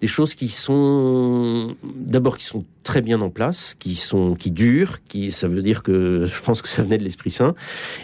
des 0.00 0.06
choses 0.06 0.34
qui 0.34 0.48
sont 0.48 1.47
d'abord 1.82 2.38
qui 2.38 2.44
sont 2.44 2.64
très 2.82 3.00
bien 3.00 3.20
en 3.20 3.30
place, 3.30 3.74
qui 3.78 3.96
sont 3.96 4.34
qui 4.34 4.50
durent, 4.50 5.04
qui 5.04 5.30
ça 5.30 5.48
veut 5.48 5.62
dire 5.62 5.82
que 5.82 6.24
je 6.26 6.40
pense 6.40 6.62
que 6.62 6.68
ça 6.68 6.82
venait 6.82 6.98
de 6.98 7.04
l'Esprit 7.04 7.30
Saint, 7.30 7.54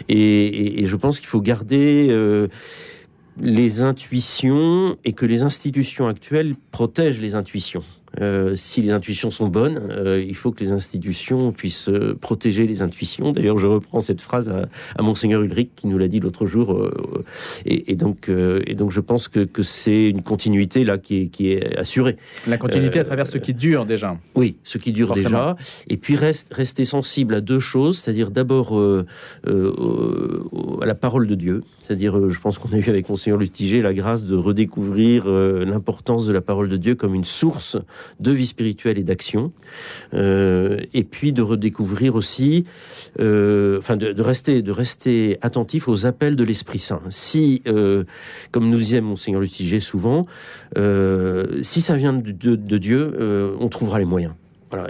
et, 0.09 0.85
je 0.85 0.95
pense 0.95 1.19
qu'il 1.19 1.27
faut 1.27 1.41
garder 1.41 2.07
euh, 2.09 2.47
les 3.39 3.81
intuitions 3.81 4.97
et 5.03 5.13
que 5.13 5.25
les 5.25 5.43
institutions 5.43 6.07
actuelles 6.07 6.55
protègent 6.71 7.21
les 7.21 7.35
intuitions. 7.35 7.83
Euh, 8.21 8.55
si 8.55 8.81
les 8.81 8.91
intuitions 8.91 9.31
sont 9.31 9.47
bonnes, 9.47 9.79
euh, 9.91 10.23
il 10.25 10.35
faut 10.35 10.51
que 10.51 10.63
les 10.63 10.71
institutions 10.71 11.51
puissent 11.51 11.89
euh, 11.89 12.17
protéger 12.19 12.65
les 12.65 12.81
intuitions. 12.81 13.31
D'ailleurs, 13.31 13.57
je 13.57 13.67
reprends 13.67 13.99
cette 13.99 14.21
phrase 14.21 14.49
à, 14.49 14.67
à 14.97 15.01
monseigneur 15.01 15.41
Ulrich 15.41 15.71
qui 15.75 15.87
nous 15.87 15.97
l'a 15.97 16.07
dit 16.07 16.19
l'autre 16.19 16.45
jour. 16.45 16.89
Et, 17.65 17.91
et, 17.91 17.95
donc, 17.95 18.29
et 18.29 18.75
donc, 18.75 18.91
je 18.91 19.01
pense 19.01 19.27
que, 19.27 19.41
que 19.41 19.63
c'est 19.63 20.09
une 20.09 20.21
continuité 20.21 20.83
là 20.83 20.97
qui 20.97 21.21
est, 21.21 21.27
qui 21.27 21.51
est 21.51 21.77
assurée. 21.77 22.17
La 22.47 22.57
continuité 22.57 22.99
à 22.99 23.03
travers 23.03 23.27
ce 23.27 23.37
qui 23.37 23.53
dure 23.53 23.85
déjà. 23.85 24.17
Oui, 24.35 24.57
ce 24.63 24.77
qui 24.77 24.91
dure 24.91 25.13
déjà. 25.13 25.55
Et 25.89 25.97
puis 25.97 26.15
reste, 26.15 26.53
rester 26.53 26.85
sensible 26.85 27.35
à 27.35 27.41
deux 27.41 27.59
choses, 27.59 27.99
c'est-à-dire 27.99 28.31
d'abord 28.31 28.79
à 29.45 30.85
la 30.85 30.95
parole 30.95 31.27
de 31.27 31.35
Dieu. 31.35 31.63
C'est-à-dire, 31.85 32.29
je 32.29 32.39
pense 32.39 32.57
qu'on 32.57 32.73
a 32.73 32.77
eu 32.77 32.89
avec 32.89 33.09
monseigneur 33.09 33.37
Lustiger 33.37 33.81
la 33.81 33.93
grâce 33.93 34.25
de 34.25 34.35
redécouvrir 34.35 35.27
l'importance 35.27 36.25
de 36.25 36.33
la 36.33 36.41
parole 36.41 36.67
de 36.69 36.77
Dieu 36.77 36.95
comme 36.95 37.13
une 37.13 37.25
source 37.25 37.77
de 38.19 38.31
vie 38.31 38.45
spirituelle 38.45 38.97
et 38.97 39.03
d'action, 39.03 39.51
euh, 40.13 40.77
et 40.93 41.03
puis 41.03 41.33
de 41.33 41.41
redécouvrir 41.41 42.15
aussi, 42.15 42.65
euh, 43.19 43.79
enfin 43.79 43.97
de, 43.97 44.21
rester, 44.21 44.61
de 44.61 44.71
rester 44.71 45.37
attentif 45.41 45.87
aux 45.87 46.05
appels 46.05 46.35
de 46.35 46.43
l'Esprit 46.43 46.79
Saint. 46.79 47.01
Si, 47.09 47.61
euh, 47.67 48.03
comme 48.51 48.69
nous 48.69 48.77
disait 48.77 49.01
monseigneur 49.01 49.41
Lustiger 49.41 49.79
souvent, 49.79 50.25
si 51.61 51.81
ça 51.81 51.95
vient 51.95 52.13
de 52.13 52.77
Dieu, 52.77 53.55
on 53.59 53.69
trouvera 53.69 53.99
les 53.99 54.05
moyens. 54.05 54.33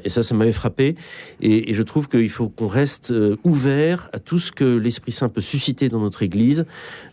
Et 0.03 0.09
ça, 0.09 0.23
ça 0.23 0.35
m'avait 0.35 0.51
frappé. 0.51 0.95
Et, 1.41 1.73
je 1.73 1.83
trouve 1.83 2.07
qu'il 2.07 2.29
faut 2.29 2.47
qu'on 2.47 2.67
reste 2.67 3.11
euh, 3.11 3.35
ouvert 3.43 4.09
à 4.13 4.19
tout 4.19 4.39
ce 4.39 4.51
que 4.51 4.63
l'Esprit 4.77 5.11
Saint 5.11 5.29
peut 5.29 5.41
susciter 5.41 5.89
dans 5.89 5.99
notre 5.99 6.23
Église, 6.23 6.65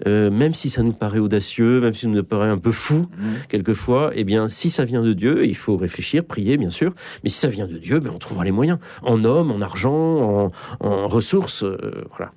euh, 0.07 0.31
même 0.31 0.55
si 0.55 0.71
ça 0.71 0.83
nous 0.83 0.93
paraît 0.93 1.19
audacieux, 1.19 1.81
même 1.81 1.95
si 1.95 2.03
ça 2.03 2.09
nous 2.09 2.23
paraît 2.23 2.49
un 2.49 2.59
peu 2.59 2.73
fou 2.73 3.07
mmh. 3.17 3.25
quelquefois. 3.49 4.13
Eh 4.15 4.25
bien, 4.25 4.49
si 4.49 4.71
ça 4.71 4.85
vient 4.85 5.03
de 5.03 5.13
Dieu, 5.13 5.45
il 5.47 5.57
faut 5.57 5.77
réfléchir, 5.77 6.25
prier, 6.25 6.57
bien 6.57 6.71
sûr. 6.71 6.95
Mais 7.25 7.31
si 7.31 7.39
ça 7.39 7.49
vient 7.49 7.67
de 7.67 7.79
Dieu, 7.79 8.01
ben, 8.01 8.13
on 8.15 8.19
trouvera 8.19 8.45
les 8.45 8.53
moyens, 8.53 8.79
en 9.03 9.25
hommes, 9.25 9.51
en 9.51 9.61
argent, 9.61 10.53
en, 10.81 11.09
ressources. 11.09 11.65
Euh, 11.65 12.05
voilà. 12.17 12.33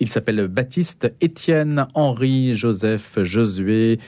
Il 0.00 0.08
s'appelle 0.08 0.46
Baptiste 0.48 1.12
Étienne 1.20 1.86
Henri 1.94 2.54
Joseph 2.54 3.18
Josué 3.22 3.98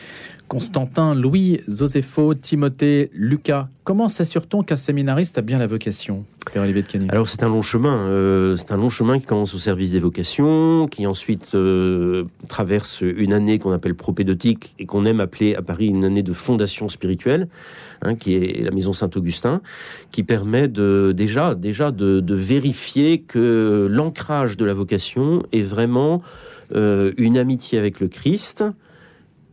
Constantin, 0.48 1.14
Louis, 1.14 1.60
Zosépho, 1.68 2.34
Timothée, 2.34 3.10
Lucas. 3.12 3.68
Comment 3.84 4.08
s'assure-t-on 4.08 4.62
qu'un 4.62 4.76
séminariste 4.76 5.36
a 5.36 5.42
bien 5.42 5.58
la 5.58 5.66
vocation, 5.66 6.24
Alors 7.10 7.28
c'est 7.28 7.42
un 7.42 7.48
long 7.48 7.60
chemin. 7.60 8.08
Euh, 8.08 8.56
c'est 8.56 8.72
un 8.72 8.78
long 8.78 8.88
chemin 8.88 9.18
qui 9.18 9.26
commence 9.26 9.54
au 9.54 9.58
service 9.58 9.92
des 9.92 10.00
vocations, 10.00 10.88
qui 10.88 11.06
ensuite 11.06 11.52
euh, 11.54 12.24
traverse 12.48 13.02
une 13.02 13.34
année 13.34 13.58
qu'on 13.58 13.72
appelle 13.72 13.94
propédotique 13.94 14.74
et 14.78 14.86
qu'on 14.86 15.04
aime 15.04 15.20
appeler 15.20 15.54
à 15.54 15.62
Paris 15.62 15.86
une 15.86 16.04
année 16.04 16.22
de 16.22 16.32
fondation 16.32 16.88
spirituelle, 16.88 17.48
hein, 18.02 18.14
qui 18.14 18.34
est 18.34 18.64
la 18.64 18.70
maison 18.70 18.94
Saint-Augustin, 18.94 19.60
qui 20.12 20.22
permet 20.22 20.68
de 20.68 21.12
déjà 21.14 21.54
déjà 21.54 21.90
de, 21.90 22.34
vérifier 22.34 23.20
que 23.20 23.86
l'ancrage 23.90 24.56
de 24.56 24.64
la 24.64 24.72
vocation 24.72 25.42
est 25.52 25.62
vraiment 25.62 26.22
euh, 26.74 27.12
une 27.18 27.36
amitié 27.36 27.78
avec 27.78 28.00
le 28.00 28.08
Christ 28.08 28.64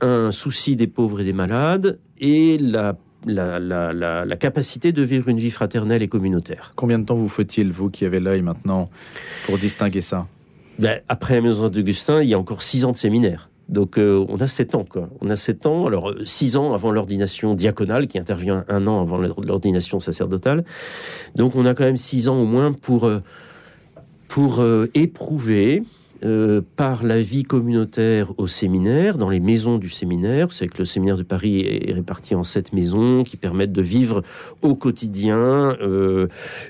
un 0.02 0.32
souci 0.32 0.76
des 0.76 0.88
pauvres 0.88 1.22
et 1.22 1.24
des 1.24 1.34
malades 1.34 2.00
et 2.20 2.58
la 2.58 2.96
la, 3.26 4.36
capacité 4.36 4.92
de 4.92 5.02
vivre 5.02 5.30
une 5.30 5.38
vie 5.38 5.52
fraternelle 5.52 6.04
et 6.04 6.08
communautaire. 6.08 6.72
Combien 6.76 7.00
de 7.00 7.06
temps 7.06 7.16
vous 7.16 7.28
faut-il, 7.28 7.72
vous 7.72 7.90
qui 7.90 8.06
avez 8.06 8.20
l'œil 8.20 8.42
maintenant, 8.42 8.90
pour 9.46 9.58
distinguer 9.58 10.02
ça? 10.02 10.28
Ben, 10.80 11.02
Après 11.08 11.36
la 11.36 11.42
maison 11.42 11.70
d'Augustin, 11.70 12.22
il 12.22 12.30
y 12.30 12.34
a 12.34 12.40
encore 12.40 12.62
six 12.62 12.86
ans 12.86 12.92
de 12.92 12.98
séminaire. 12.98 13.50
Donc 13.68 13.98
euh, 13.98 14.24
on 14.30 14.38
a 14.38 14.48
sept 14.48 14.76
ans, 14.76 14.86
quoi. 14.88 15.10
On 15.22 15.30
a 15.30 15.36
sept 15.36 15.66
ans, 15.66 15.88
alors 15.88 16.12
euh, 16.12 16.24
six 16.26 16.56
ans 16.56 16.74
avant 16.74 16.92
l'ordination 16.92 17.56
diaconale, 17.56 18.08
qui 18.08 18.20
intervient 18.20 18.64
un 18.68 18.86
an 18.86 19.02
avant 19.02 19.18
l'ordination 19.18 20.00
sacerdotale. 20.00 20.66
Donc 21.36 21.56
on 21.56 21.66
a 21.66 21.74
quand 21.74 21.86
même 21.86 21.98
six 21.98 22.28
ans 22.28 22.40
au 22.40 22.46
moins 22.46 22.74
pour, 22.74 23.08
euh, 23.08 23.24
pour 24.28 24.64
éprouver 24.94 25.82
euh, 26.24 26.62
par 26.78 27.04
la 27.04 27.22
vie 27.22 27.44
communautaire 27.44 28.32
au 28.38 28.48
séminaire, 28.48 29.18
dans 29.18 29.30
les 29.30 29.42
maisons 29.42 29.78
du 29.78 29.90
séminaire. 29.90 30.54
C'est 30.54 30.68
que 30.68 30.78
le 30.78 30.86
séminaire 30.86 31.18
de 31.18 31.24
Paris 31.24 31.60
est 31.60 31.94
réparti 31.94 32.36
en 32.36 32.46
sept 32.46 32.72
maisons 32.72 33.26
qui 33.26 33.36
permettent 33.36 33.74
de 33.74 33.82
vivre 33.82 34.24
au 34.62 34.76
quotidien 34.76 35.76
euh, 35.82 36.28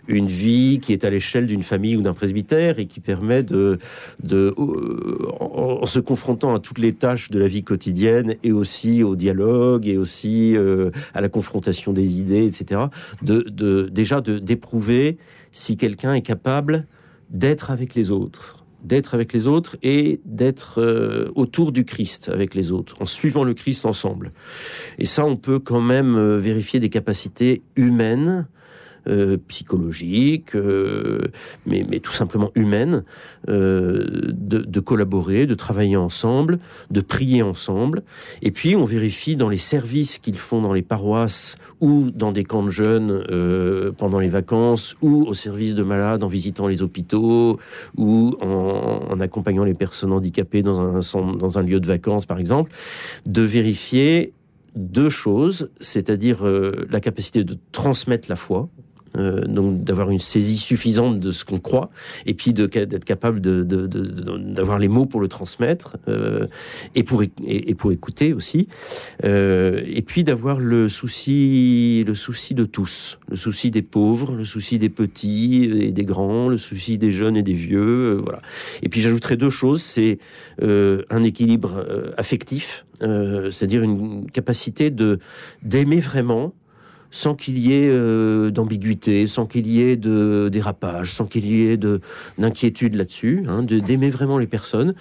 une 0.08 0.26
vie 0.26 0.80
qui 0.82 0.94
est 0.94 1.06
à 1.06 1.12
l'échelle 1.12 1.46
d'une 1.46 1.62
famille 1.62 1.96
ou 1.96 2.02
d'un 2.02 2.16
presbytère 2.16 2.80
et 2.80 2.88
qui 2.88 3.00
permet 3.00 3.44
de, 3.44 3.78
de 4.24 4.56
euh, 4.58 5.28
en, 5.40 5.86
se 5.86 6.00
confrontant 6.00 6.56
à 6.56 6.60
toutes 6.60 6.80
les 6.80 6.94
tâches 6.94 7.30
de 7.30 7.38
la 7.38 7.48
vie 7.48 7.64
quotidienne 7.64 8.36
et 8.44 8.52
aussi 8.52 9.04
au 9.04 9.16
dialogue 9.16 9.88
et 9.88 9.98
aussi 9.98 10.56
à 11.14 11.22
la 11.22 11.30
confrontation 11.30 11.94
des 11.94 12.20
idées, 12.20 12.46
etc. 12.46 12.82
De, 13.22 13.90
déjà 13.92 14.22
de 14.22 14.40
d'éprouver 14.40 15.18
si 15.52 15.78
quelqu'un 15.78 16.16
est 16.16 16.22
capable 16.22 16.88
d'être 17.30 17.70
avec 17.70 17.94
les 17.94 18.10
autres 18.10 18.65
d'être 18.86 19.14
avec 19.14 19.34
les 19.34 19.48
autres 19.48 19.78
et 19.84 20.22
d'être 20.26 20.82
euh, 20.82 21.32
autour 21.36 21.72
du 21.72 21.86
Christ 21.86 22.30
avec 22.30 22.54
les 22.54 22.72
autres, 22.72 22.96
en 23.00 23.06
suivant 23.06 23.44
le 23.44 23.54
Christ 23.54 23.86
ensemble. 23.86 24.32
Et 25.00 25.06
ça, 25.06 25.26
on 25.26 25.38
peut 25.38 25.60
quand 25.60 25.82
même 25.82 26.16
euh, 26.16 26.38
vérifier 26.38 26.80
des 26.80 26.90
capacités 26.90 27.64
humaines 27.76 28.48
psychologique, 29.48 30.56
euh, 30.56 31.20
mais, 31.66 31.86
mais, 31.88 32.00
tout 32.00 32.12
simplement 32.12 32.52
humaine, 32.56 33.04
euh, 33.50 34.32
de, 34.34 34.80
collaborer, 34.80 35.46
de 35.46 35.54
travailler 35.54 35.96
ensemble, 35.96 36.60
de 36.90 37.02
prier 37.02 37.44
ensemble. 37.44 38.04
Et 38.42 38.52
puis 38.52 38.76
on 38.76 38.84
vérifie 38.84 39.36
dans 39.36 39.50
les 39.50 39.58
services 39.58 40.18
qu'ils 40.18 40.38
font 40.38 40.62
dans 40.62 40.74
les 40.74 40.82
paroisses 40.82 41.58
ou 41.82 42.10
dans 42.12 42.32
des 42.32 42.44
camps 42.44 42.64
de 42.64 42.70
jeunes 42.70 43.94
pendant 43.98 44.20
les 44.20 44.30
vacances 44.30 44.96
ou 45.02 45.24
au 45.24 45.34
service 45.34 45.76
de 45.76 45.84
malades 45.84 46.24
en 46.24 46.28
visitant 46.28 46.68
les 46.68 46.82
hôpitaux 46.82 47.60
ou 47.98 48.36
en, 48.42 49.02
en 49.10 49.20
accompagnant 49.20 49.64
les 49.64 49.74
personnes 49.74 50.12
handicapées 50.12 50.64
dans 50.64 50.80
un, 50.80 51.36
dans 51.36 51.60
un 51.60 51.62
lieu 51.62 51.80
de 51.80 51.88
vacances 51.88 52.26
par 52.26 52.40
exemple, 52.40 52.72
de 53.26 53.42
vérifier 53.42 54.34
deux 54.76 55.10
choses, 55.10 55.70
c'est-à-dire 55.80 56.44
la 56.44 57.00
capacité 57.00 57.44
de 57.44 57.58
transmettre 57.72 58.30
la 58.30 58.36
foi, 58.36 58.70
euh, 59.18 59.42
donc 59.42 59.84
d'avoir 59.84 60.10
une 60.10 60.20
saisie 60.20 60.58
suffisante 60.58 61.20
de 61.20 61.32
ce 61.32 61.46
qu'on 61.46 61.60
croit, 61.60 61.90
et 62.26 62.34
puis 62.34 62.54
d'être 62.54 63.06
capable 63.06 63.42
d'avoir 63.42 64.80
les 64.80 64.88
mots 64.88 65.06
pour 65.06 65.22
le 65.22 65.28
transmettre, 65.28 65.98
euh, 66.08 66.48
et, 66.96 67.04
pour, 67.04 67.22
écouter 67.92 68.34
aussi, 68.34 68.68
euh, 69.24 69.82
et 69.86 70.02
puis 70.02 70.24
d'avoir 70.24 70.60
le 70.60 70.90
souci, 70.90 72.04
le 72.06 72.16
souci 72.16 72.54
de 72.54 72.66
tous, 72.66 73.20
le 73.30 73.36
souci 73.36 73.72
des 73.72 73.82
pauvres, 73.82 74.34
le 74.34 74.46
souci 74.46 74.80
des 74.80 74.90
petits 74.90 75.66
et 75.66 75.92
des 75.92 76.06
grands, 76.06 76.50
le 76.50 76.58
souci 76.58 76.98
des 76.98 77.12
jeunes 77.12 77.38
et 77.38 77.44
des 77.44 77.54
vieux, 77.54 78.20
voilà. 78.24 78.42
Et 78.82 78.90
puis 78.90 79.02
j'ajouterai 79.02 79.38
deux 79.38 79.50
choses, 79.50 79.82
c'est 79.82 80.20
un 80.62 81.24
équilibre 81.24 81.86
affectif, 82.18 82.86
c'est-à-dire 83.00 83.84
une 83.84 84.30
capacité 84.32 84.90
de 84.90 85.20
d'aimer 85.64 86.00
vraiment 86.00 86.54
sans 87.12 87.36
qu'il 87.36 87.58
y 87.58 87.74
ait 87.74 87.88
euh, 87.90 88.52
d'ambiguïté, 88.52 89.28
sans 89.28 89.46
qu'il 89.46 89.68
y 89.68 89.82
ait 89.82 89.96
de 89.96 90.50
dérapage, 90.52 91.12
sans 91.12 91.26
qu'il 91.26 91.46
y 91.46 91.70
ait 91.70 91.78
d'inquiétude 92.38 92.96
là-dessus, 92.96 93.44
hein, 93.48 93.64
d'aimer 93.64 94.10
vraiment 94.10 94.38
les 94.38 94.48
personnes, 94.48 94.96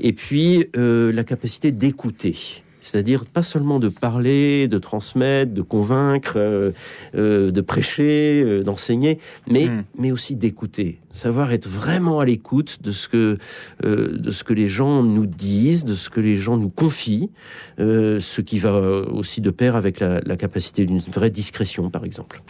et 0.00 0.12
puis 0.12 0.66
euh, 0.76 1.12
la 1.12 1.24
capacité 1.24 1.72
d'écouter 1.72 2.62
c'est-à-dire 2.88 3.26
pas 3.26 3.42
seulement 3.42 3.78
de 3.78 3.88
parler, 3.88 4.66
de 4.66 4.78
transmettre, 4.78 5.52
de 5.52 5.60
convaincre, 5.62 6.34
euh, 6.36 6.70
euh, 7.14 7.50
de 7.50 7.60
prêcher, 7.60 8.42
euh, 8.44 8.62
d'enseigner, 8.62 9.18
mais, 9.46 9.66
Mm. 9.68 9.84
mais 9.98 10.10
aussi 10.10 10.36
d'écouter, 10.36 10.98
savoir 11.12 11.52
être 11.52 11.68
vraiment 11.68 12.20
à 12.20 12.24
l'écoute 12.24 12.78
de 12.82 12.92
ce 12.92 13.08
que 13.08 13.38
de 13.82 14.30
ce 14.30 14.44
que 14.44 14.54
les 14.54 14.68
gens 14.68 15.02
nous 15.02 15.26
disent, 15.26 15.84
de 15.84 15.94
ce 15.94 16.08
que 16.08 16.20
les 16.20 16.36
gens 16.36 16.56
nous 16.56 16.70
confient, 16.70 17.30
ce 17.78 18.40
qui 18.40 18.58
va 18.58 18.78
aussi 18.78 19.40
de 19.40 19.50
pair 19.50 19.76
avec 19.76 20.00
la, 20.00 20.20
la 20.20 20.36
capacité 20.36 20.86
d'une 20.86 20.98
vraie 20.98 21.30
discrétion, 21.30 21.90
par 21.90 22.04
exemple. 22.04 22.42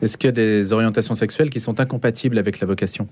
Est-ce 0.00 0.16
qu'il 0.16 0.28
y 0.28 0.30
a 0.30 0.32
des 0.32 0.72
orientations 0.72 1.14
sexuelles 1.14 1.50
qui 1.50 1.60
sont 1.60 1.80
incompatibles 1.80 2.38
avec 2.38 2.60
la 2.60 2.66
vocation? 2.66 3.08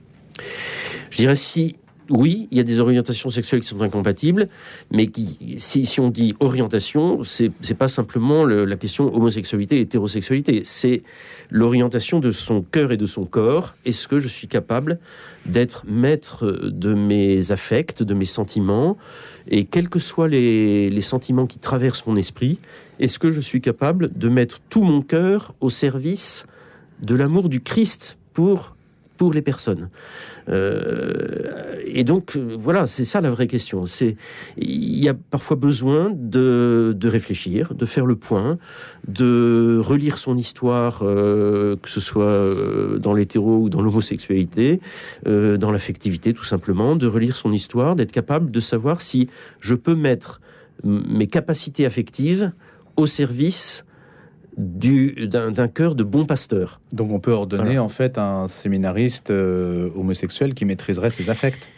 Je 1.10 1.18
dirais 1.18 1.37
si 1.37 1.76
oui, 2.10 2.48
il 2.50 2.58
y 2.58 2.60
a 2.60 2.64
des 2.64 2.80
orientations 2.80 3.30
sexuelles 3.30 3.60
qui 3.60 3.68
sont 3.68 3.80
incompatibles, 3.80 4.48
mais 4.90 5.06
qui, 5.06 5.38
si, 5.58 6.00
on 6.00 6.10
dit 6.10 6.34
orientation, 6.40 7.22
c'est 7.24 7.74
pas 7.78 7.88
simplement 7.88 8.44
le- 8.44 8.64
la 8.64 8.76
question 8.76 9.14
homosexualité 9.14 9.78
et 9.78 9.82
hétérosexualité, 9.82 10.62
c'est 10.64 11.02
l'orientation 11.50 12.20
de 12.20 12.32
son 12.32 12.62
cœur 12.62 12.92
et 12.92 12.96
de 12.96 13.06
son 13.06 13.24
corps. 13.24 13.74
Est-ce 13.84 14.08
que 14.08 14.18
je 14.18 14.28
suis 14.28 14.48
capable 14.48 14.98
d'être 15.46 15.84
maître 15.86 16.46
de 16.46 16.94
mes 16.94 17.52
affects, 17.52 18.02
de 18.02 18.14
mes 18.14 18.26
sentiments, 18.26 18.98
et 19.48 19.64
quels 19.64 19.88
que 19.88 19.98
soient 19.98 20.28
les, 20.28 20.90
les 20.90 21.02
sentiments 21.02 21.46
qui 21.46 21.58
traversent 21.58 22.06
mon 22.06 22.16
esprit, 22.16 22.58
est-ce 22.98 23.18
que 23.18 23.30
je 23.30 23.40
suis 23.40 23.60
capable 23.60 24.10
de 24.16 24.28
mettre 24.28 24.60
tout 24.68 24.82
mon 24.82 25.00
cœur 25.00 25.54
au 25.60 25.70
service 25.70 26.44
de 27.02 27.14
l'amour 27.14 27.48
du 27.48 27.60
Christ 27.60 28.18
pour 28.34 28.76
pour 29.20 29.34
les 29.34 29.42
personnes. 29.42 29.90
Euh, 30.48 31.74
et 31.84 32.04
donc, 32.04 32.36
euh, 32.36 32.56
voilà, 32.58 32.86
c'est 32.86 33.04
ça 33.04 33.20
la 33.20 33.30
vraie 33.30 33.48
question. 33.48 33.84
C'est, 33.84 34.16
il 34.56 34.98
y 34.98 35.10
a 35.10 35.14
parfois 35.14 35.58
besoin 35.58 36.10
de, 36.10 36.96
de 36.98 37.06
réfléchir, 37.06 37.74
de 37.74 37.84
faire 37.84 38.06
le 38.06 38.16
point, 38.16 38.56
de 39.06 39.78
relire 39.78 40.16
son 40.16 40.38
histoire, 40.38 41.02
euh, 41.02 41.76
que 41.82 41.90
ce 41.90 42.00
soit 42.00 42.46
dans 42.98 43.12
l'hétéro 43.12 43.58
ou 43.58 43.68
dans 43.68 43.82
l'homosexualité, 43.82 44.80
dans 45.26 45.70
l'affectivité 45.70 46.32
tout 46.32 46.44
simplement, 46.44 46.96
de 46.96 47.06
relire 47.06 47.36
son 47.36 47.52
histoire, 47.52 47.96
d'être 47.96 48.12
capable 48.12 48.50
de 48.50 48.60
savoir 48.60 49.02
si 49.02 49.28
je 49.60 49.74
peux 49.74 49.94
mettre 49.94 50.40
mes 50.82 51.26
capacités 51.26 51.84
affectives 51.84 52.52
au 52.96 53.06
service 53.06 53.84
d'un, 54.57 55.69
cœur 55.69 55.95
de 55.95 56.02
bon 56.02 56.26
pasteur. 56.26 56.80
Donc 56.92 57.11
on 57.12 57.21
peut 57.21 57.33
ordonner 57.33 57.62
Voilà. 57.64 57.83
en 57.83 57.88
fait 57.88 58.19
un 58.19 58.49
séminariste 58.49 59.30
euh, 59.30 59.90
homosexuel 59.97 60.54
qui 60.54 60.64
maîtriserait 60.64 61.11
ses 61.11 61.30
affects. 61.30 61.69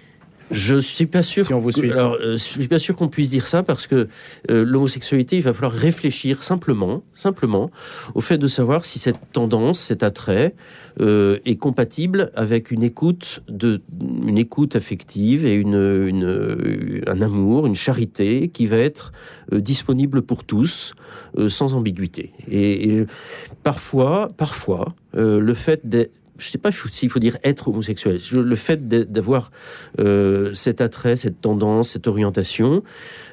Je 0.52 0.76
suis 0.76 1.06
pas 1.06 1.22
sûr. 1.22 1.46
Si 1.46 1.52
on 1.54 1.60
vous 1.60 1.70
que- 1.70 1.74
suit. 1.80 1.90
Alors, 1.90 2.14
euh, 2.20 2.32
je 2.32 2.36
suis 2.36 2.68
pas 2.68 2.78
sûr 2.78 2.94
qu'on 2.94 3.08
puisse 3.08 3.30
dire 3.30 3.46
ça 3.46 3.62
parce 3.62 3.86
que 3.86 4.08
euh, 4.50 4.64
l'homosexualité, 4.64 5.36
il 5.36 5.42
va 5.42 5.52
falloir 5.52 5.72
réfléchir 5.72 6.42
simplement, 6.42 7.02
simplement, 7.14 7.70
au 8.14 8.20
fait 8.20 8.38
de 8.38 8.46
savoir 8.46 8.84
si 8.84 8.98
cette 8.98 9.18
tendance, 9.32 9.80
cet 9.80 10.02
attrait, 10.02 10.54
euh, 11.00 11.38
est 11.46 11.56
compatible 11.56 12.30
avec 12.34 12.70
une 12.70 12.82
écoute 12.82 13.42
de, 13.48 13.80
une 14.26 14.36
écoute 14.38 14.76
affective 14.76 15.46
et 15.46 15.54
une, 15.54 15.74
une- 15.74 17.02
un 17.06 17.22
amour, 17.22 17.66
une 17.66 17.74
charité 17.74 18.48
qui 18.48 18.66
va 18.66 18.76
être 18.76 19.12
euh, 19.52 19.60
disponible 19.60 20.22
pour 20.22 20.44
tous, 20.44 20.94
euh, 21.38 21.48
sans 21.48 21.74
ambiguïté. 21.74 22.32
Et, 22.50 22.94
et 22.98 23.06
parfois, 23.62 24.30
parfois, 24.36 24.94
euh, 25.16 25.40
le 25.40 25.54
fait 25.54 25.80
d'être 25.88 26.12
je 26.38 26.48
sais 26.48 26.58
pas 26.58 26.70
s'il 26.72 27.10
faut 27.10 27.18
dire 27.18 27.38
être 27.44 27.68
homosexuel. 27.68 28.18
Le 28.32 28.56
fait 28.56 28.88
d'avoir 28.88 29.50
euh, 29.98 30.54
cet 30.54 30.80
attrait, 30.80 31.16
cette 31.16 31.40
tendance, 31.40 31.90
cette 31.90 32.06
orientation, 32.06 32.82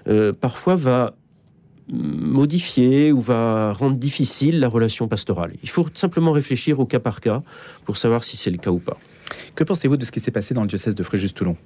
euh, 0.07 0.33
parfois 0.33 0.75
va 0.75 1.15
modifier 1.91 3.11
ou 3.11 3.19
va 3.19 3.73
rendre 3.73 3.97
difficile 3.97 4.59
la 4.59 4.67
relation 4.67 5.07
pastorale. 5.07 5.53
Il 5.63 5.69
faut 5.69 5.87
simplement 5.93 6.31
réfléchir 6.31 6.79
au 6.79 6.85
cas 6.85 6.99
par 6.99 7.19
cas 7.19 7.41
pour 7.85 7.97
savoir 7.97 8.23
si 8.23 8.37
c'est 8.37 8.51
le 8.51 8.57
cas 8.57 8.69
ou 8.69 8.79
pas. 8.79 8.97
Que 9.55 9.63
pensez-vous 9.63 9.97
de 9.97 10.05
ce 10.05 10.11
qui 10.11 10.19
s'est 10.19 10.31
passé 10.31 10.53
dans 10.53 10.61
le 10.61 10.67
diocèse 10.67 10.95
de 10.95 11.03
Fréjus-Toulon? 11.03 11.57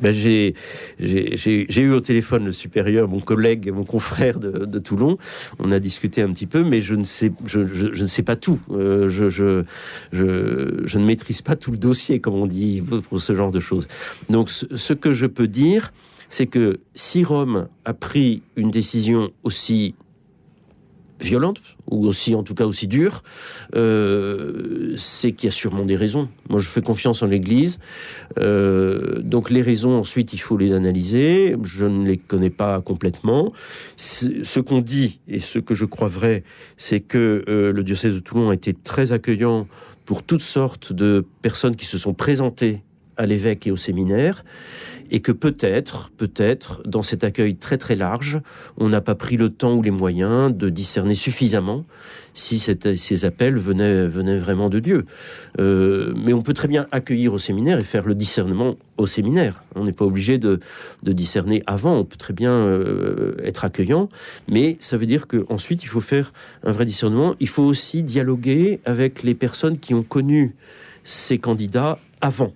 Ben, 0.00 0.12
j'ai, 0.12 0.54
eu 1.00 1.90
au 1.92 2.00
téléphone 2.00 2.44
le 2.46 2.52
supérieur, 2.52 3.08
mon 3.08 3.20
collègue, 3.20 3.70
mon 3.72 3.84
confrère 3.84 4.38
de, 4.38 4.64
de 4.64 4.78
Toulon. 4.78 5.18
On 5.58 5.70
a 5.70 5.78
discuté 5.78 6.22
un 6.22 6.30
petit 6.32 6.46
peu, 6.46 6.64
mais 6.64 6.80
je 6.82 6.94
ne 6.94 7.04
sais, 7.04 7.32
je, 7.46 7.66
je- 7.66 7.92
je 7.94 8.02
ne 8.02 8.06
sais 8.06 8.22
pas 8.22 8.36
tout. 8.36 8.60
Euh, 8.70 9.08
je, 9.08 9.28
je, 9.30 9.64
je, 10.12 10.98
ne 10.98 11.04
maîtrise 11.04 11.42
pas 11.42 11.56
tout 11.56 11.70
le 11.70 11.78
dossier, 11.78 12.20
comme 12.20 12.34
on 12.34 12.46
dit, 12.46 12.82
pour 13.08 13.20
ce 13.20 13.34
genre 13.34 13.50
de 13.50 13.60
choses. 13.60 13.88
Donc, 14.28 14.50
ce 14.50 14.92
que 14.92 15.12
je 15.12 15.26
peux 15.26 15.48
dire, 15.48 15.92
c'est 16.28 16.46
que 16.46 16.80
si 16.94 17.24
Rome 17.24 17.68
a 17.84 17.94
pris 17.94 18.42
une 18.56 18.70
décision 18.70 19.30
aussi 19.44 19.94
violente, 21.20 21.60
ou 21.90 22.06
aussi, 22.06 22.34
en 22.34 22.42
tout 22.42 22.54
cas, 22.54 22.66
aussi 22.66 22.86
dure, 22.86 23.22
euh, 23.74 24.94
c'est 24.96 25.32
qu'il 25.32 25.48
y 25.48 25.50
a 25.50 25.52
sûrement 25.52 25.84
des 25.84 25.96
raisons. 25.96 26.28
Moi, 26.48 26.60
je 26.60 26.68
fais 26.68 26.82
confiance 26.82 27.22
en 27.22 27.26
l'Église. 27.26 27.78
Euh, 28.38 29.20
donc, 29.20 29.50
les 29.50 29.62
raisons, 29.62 29.96
ensuite, 29.96 30.32
il 30.32 30.38
faut 30.38 30.56
les 30.56 30.72
analyser. 30.72 31.56
Je 31.62 31.86
ne 31.86 32.06
les 32.06 32.16
connais 32.16 32.50
pas 32.50 32.80
complètement. 32.80 33.52
Ce 33.96 34.60
qu'on 34.60 34.80
dit, 34.80 35.20
et 35.28 35.38
ce 35.38 35.58
que 35.58 35.74
je 35.74 35.84
crois 35.84 36.08
vrai, 36.08 36.44
c'est 36.76 37.00
que 37.00 37.44
euh, 37.48 37.72
le 37.72 37.82
diocèse 37.82 38.14
de 38.14 38.20
Toulon 38.20 38.50
a 38.50 38.54
été 38.54 38.74
très 38.74 39.12
accueillant 39.12 39.66
pour 40.04 40.22
toutes 40.22 40.42
sortes 40.42 40.92
de 40.92 41.24
personnes 41.42 41.76
qui 41.76 41.86
se 41.86 41.98
sont 41.98 42.14
présentées 42.14 42.82
à 43.16 43.26
l'évêque 43.26 43.66
et 43.66 43.70
au 43.70 43.76
séminaire, 43.76 44.44
et 45.10 45.20
que 45.20 45.32
peut-être, 45.32 46.10
peut-être, 46.16 46.82
dans 46.84 47.02
cet 47.02 47.24
accueil 47.24 47.56
très 47.56 47.78
très 47.78 47.96
large, 47.96 48.40
on 48.76 48.88
n'a 48.88 49.00
pas 49.00 49.14
pris 49.14 49.36
le 49.36 49.50
temps 49.50 49.74
ou 49.74 49.82
les 49.82 49.90
moyens 49.90 50.54
de 50.54 50.68
discerner 50.68 51.14
suffisamment 51.14 51.84
si 52.34 52.58
ces 52.58 53.24
appels 53.24 53.58
venaient, 53.58 54.06
venaient 54.06 54.36
vraiment 54.36 54.68
de 54.68 54.78
Dieu. 54.78 55.06
Euh, 55.58 56.12
mais 56.16 56.34
on 56.34 56.42
peut 56.42 56.52
très 56.52 56.68
bien 56.68 56.86
accueillir 56.92 57.32
au 57.32 57.38
séminaire 57.38 57.78
et 57.78 57.84
faire 57.84 58.04
le 58.04 58.14
discernement 58.14 58.76
au 58.98 59.06
séminaire. 59.06 59.64
On 59.74 59.84
n'est 59.84 59.92
pas 59.92 60.04
obligé 60.04 60.36
de, 60.36 60.60
de 61.02 61.12
discerner 61.12 61.62
avant, 61.66 61.96
on 61.96 62.04
peut 62.04 62.18
très 62.18 62.34
bien 62.34 62.52
euh, 62.52 63.36
être 63.42 63.64
accueillant, 63.64 64.10
mais 64.48 64.76
ça 64.80 64.98
veut 64.98 65.06
dire 65.06 65.26
qu'ensuite 65.26 65.82
il 65.82 65.88
faut 65.88 66.00
faire 66.00 66.32
un 66.62 66.72
vrai 66.72 66.84
discernement. 66.84 67.34
Il 67.40 67.48
faut 67.48 67.64
aussi 67.64 68.02
dialoguer 68.02 68.80
avec 68.84 69.22
les 69.22 69.34
personnes 69.34 69.78
qui 69.78 69.94
ont 69.94 70.02
connu 70.02 70.54
ces 71.04 71.38
candidats 71.38 71.98
avant 72.20 72.52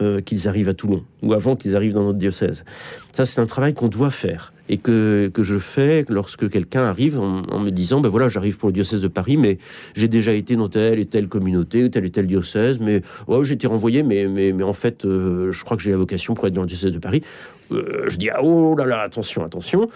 euh, 0.00 0.20
qu'ils 0.20 0.48
arrivent 0.48 0.68
à 0.68 0.74
Toulon 0.74 1.02
ou 1.22 1.32
avant 1.32 1.56
qu'ils 1.56 1.76
arrivent 1.76 1.94
dans 1.94 2.04
notre 2.04 2.18
diocèse. 2.18 2.64
Ça, 3.12 3.24
c'est 3.24 3.40
un 3.40 3.46
travail 3.46 3.74
qu'on 3.74 3.88
doit 3.88 4.10
faire 4.10 4.52
et 4.68 4.78
que, 4.78 5.30
que 5.32 5.42
je 5.42 5.58
fais 5.58 6.04
lorsque 6.08 6.48
quelqu'un 6.50 6.82
arrive 6.82 7.18
en, 7.18 7.58
me 7.58 7.70
disant 7.70 8.00
ben 8.00 8.08
voilà, 8.08 8.28
j'arrive 8.28 8.58
pour 8.58 8.68
le 8.68 8.72
diocèse 8.72 9.00
de 9.00 9.08
Paris, 9.08 9.36
mais 9.36 9.58
j'ai 9.94 10.08
déjà 10.08 10.32
été 10.32 10.56
dans 10.56 10.68
telle 10.68 10.98
et 10.98 11.06
telle 11.06 11.28
communauté 11.28 11.84
ou 11.84 11.88
tel 11.88 12.04
et 12.04 12.10
tel 12.10 12.26
diocèse, 12.26 12.78
mais 12.78 13.02
ouais, 13.26 13.42
j'ai 13.44 13.54
été 13.54 13.66
renvoyé, 13.66 14.02
mais, 14.02 14.26
mais, 14.26 14.52
mais 14.52 14.64
en 14.64 14.72
fait, 14.72 15.04
euh, 15.04 15.50
je 15.52 15.64
crois 15.64 15.76
que 15.76 15.82
j'ai 15.82 15.90
la 15.90 15.96
vocation 15.96 16.34
pour 16.34 16.46
être 16.46 16.54
dans 16.54 16.62
le 16.62 16.68
diocèse 16.68 16.92
de 16.92 16.98
Paris. 16.98 17.22
Euh, 17.72 18.04
je 18.08 18.16
dis 18.16 18.30
ah, 18.30 18.40
oh 18.42 18.74
là 18.76 18.86
là, 18.86 19.00
attention, 19.00 19.44
attention. 19.44 19.88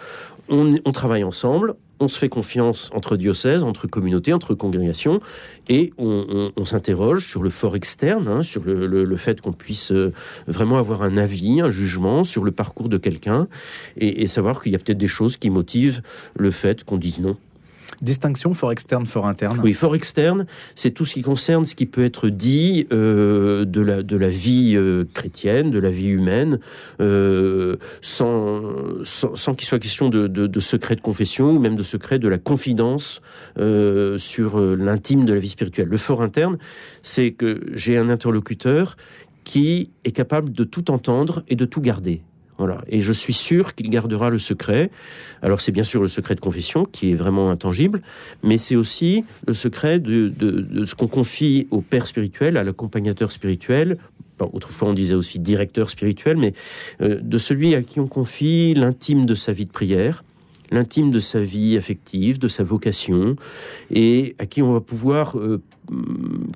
On, 0.48 0.74
on 0.84 0.92
travaille 0.92 1.24
ensemble, 1.24 1.74
on 2.02 2.08
se 2.08 2.18
fait 2.18 2.28
confiance 2.28 2.90
entre 2.94 3.16
diocèses, 3.16 3.64
entre 3.64 3.86
communautés, 3.86 4.32
entre 4.32 4.54
congrégations, 4.54 5.20
et 5.68 5.92
on, 5.96 6.50
s'interroge 6.64 7.26
sur 7.26 7.42
le 7.42 7.50
fort 7.50 7.76
externe, 7.76 8.28
hein, 8.28 8.42
sur 8.42 8.62
le, 8.64 9.16
fait 9.16 9.40
qu'on 9.40 9.52
puisse 9.52 9.92
euh, 9.92 10.12
vraiment 10.46 10.78
avoir 10.78 11.02
un 11.02 11.16
avis, 11.16 11.60
un 11.60 11.70
jugement 11.70 12.24
sur 12.24 12.44
le 12.44 12.50
parcours 12.50 12.88
de 12.88 12.98
quelqu'un, 12.98 13.46
et 13.96 14.26
savoir 14.26 14.62
qu'il 14.62 14.72
y 14.72 14.74
a 14.74 14.78
peut-être 14.78 14.98
des 14.98 15.06
choses 15.06 15.36
qui 15.36 15.50
motivent 15.50 16.02
le 16.34 16.50
fait 16.50 16.84
qu'on 16.84 16.96
dise 16.96 17.18
non. 17.18 17.36
Distinction 18.00 18.55
fort 18.55 18.72
externe, 18.72 19.07
fort 19.07 19.26
interne. 19.26 19.61
Oui, 19.62 19.74
fort 19.74 19.94
externe, 19.94 20.46
c'est 20.74 20.90
tout 20.90 21.05
ce 21.05 21.14
qui 21.14 21.22
concerne 21.22 21.64
ce 21.64 21.74
qui 21.74 21.87
peut 21.87 22.05
être 22.05 22.28
dit 22.28 22.87
euh, 22.92 23.64
de, 23.64 23.81
la, 23.81 24.02
de 24.02 24.16
la 24.16 24.28
vie 24.28 24.74
euh, 24.76 25.05
chrétienne, 25.12 25.70
de 25.70 25.78
la 25.78 25.90
vie 25.90 26.09
humaine, 26.09 26.59
euh, 27.00 27.76
sans, 28.00 28.62
sans, 29.05 29.55
qu'il 29.55 29.68
soit 29.68 29.78
question 29.78 30.09
de, 30.09 30.26
de, 30.26 30.46
de 30.46 30.61
secret 30.61 30.96
de 30.96 31.00
confession 31.00 31.50
ou 31.50 31.59
même 31.59 31.76
de 31.76 31.83
secret 31.83 32.18
de 32.18 32.28
la 32.28 32.38
confidence 32.38 33.20
sur 34.16 34.61
l'intime 34.61 35.24
de 35.24 35.35
la 35.35 35.40
vie 35.40 35.48
spirituelle. 35.48 35.88
Le 35.88 35.98
fort 35.98 36.22
interne, 36.22 36.59
c'est 37.02 37.33
que 37.33 37.61
j'ai 37.74 37.96
un 37.96 38.09
interlocuteur 38.09 38.96
qui 39.44 39.90
est 40.05 40.12
capable 40.12 40.52
de 40.52 40.64
tout 40.64 40.90
entendre 40.90 41.42
et 41.48 41.57
de 41.57 41.64
tout 41.64 41.81
garder. 41.81 42.22
Et 42.88 43.01
je 43.01 43.12
suis 43.12 43.33
sûr 43.33 43.75
qu'il 43.75 43.90
gardera 43.90 44.31
le 44.31 44.38
secret. 44.38 44.90
Alors 45.42 45.61
c'est 45.61 45.72
bien 45.72 45.85
sûr 45.85 46.03
le 46.03 46.09
secret 46.09 46.35
de 46.35 46.40
confession 46.40 46.85
qui 46.85 47.12
est 47.12 47.14
vraiment 47.14 47.51
intangible, 47.51 48.03
mais 48.42 48.59
c'est 48.59 48.77
aussi 48.77 49.25
le 49.46 49.55
secret 49.55 49.98
de, 49.98 50.33
ce 50.85 50.94
qu'on 50.94 51.09
confie 51.09 51.66
au 51.70 51.81
père 51.81 52.07
spirituel, 52.07 52.57
à 52.57 52.64
l'accompagnateur 52.64 53.33
spirituel. 53.33 53.98
Autrefois 54.40 54.88
on 54.88 54.92
disait 54.92 55.14
aussi 55.14 55.38
directeur 55.38 55.88
spirituel, 55.88 56.37
mais 56.37 56.53
euh, 57.01 57.20
de 57.22 57.38
celui 57.38 57.77
à 57.77 57.83
qui 57.83 58.01
on 58.01 58.09
confie 58.09 58.75
l'intime 58.75 59.25
de 59.25 59.37
sa 59.37 59.53
vie 59.53 59.66
de 59.66 59.70
prière, 59.70 60.25
l'intime 60.72 61.11
de 61.11 61.20
sa 61.20 61.40
vie 61.40 61.77
affective, 61.77 62.40
de 62.40 62.48
sa 62.48 62.64
vocation, 62.64 63.37
et 63.92 64.35
à 64.40 64.46
qui 64.46 64.61
on 64.61 64.72
va 64.72 64.81
pouvoir 64.81 65.38
euh, 65.38 65.62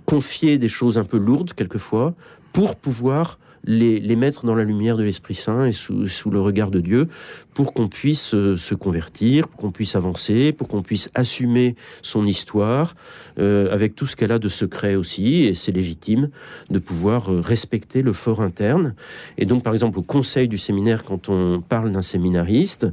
confier 0.05 0.59
des 0.59 0.69
choses 0.69 0.99
un 0.99 1.05
peu 1.05 1.19
lourdes 1.19 1.53
quelquefois 1.53 2.15
pour 2.53 2.75
pouvoir 2.75 3.39
les, 3.67 4.17
mettre 4.17 4.47
dans 4.47 4.55
la 4.55 4.65
lumière 4.65 4.97
de 4.97 5.03
l'Esprit 5.03 5.35
Saint 5.35 5.65
et 5.65 5.73
sous, 5.73 6.07
sous, 6.07 6.31
le 6.31 6.41
regard 6.41 6.71
de 6.71 6.81
Dieu 6.81 7.09
pour 7.55 7.73
qu'on 7.73 7.89
puisse 7.89 8.35
euh, 8.35 8.57
se 8.57 8.75
convertir, 8.75 9.49
pour 9.49 9.59
qu'on 9.59 9.73
puisse 9.73 9.97
avancer, 9.97 10.53
pour 10.53 10.69
qu'on 10.69 10.83
puisse 10.83 11.11
assumer 11.15 11.75
son 12.03 12.27
histoire 12.27 12.95
euh, 13.39 13.73
avec 13.73 13.95
tout 13.95 14.07
ce 14.07 14.15
qu'elle 14.15 14.33
a 14.33 14.39
de 14.39 14.49
secret 14.49 14.95
aussi, 14.95 15.45
et 15.45 15.55
c'est 15.55 15.73
légitime 15.73 16.29
de 16.69 16.79
pouvoir 16.79 17.33
euh, 17.33 17.41
respecter 17.41 18.03
le 18.03 18.13
fort 18.13 18.43
interne. 18.43 18.95
Et 19.39 19.47
donc, 19.47 19.63
par 19.63 19.73
exemple, 19.73 19.99
au 19.99 20.03
conseil 20.03 20.49
du 20.49 20.59
séminaire, 20.59 21.05
quand 21.05 21.31
on 21.31 21.63
parle 21.63 21.93
d'un 21.93 22.03
séminariste, 22.03 22.87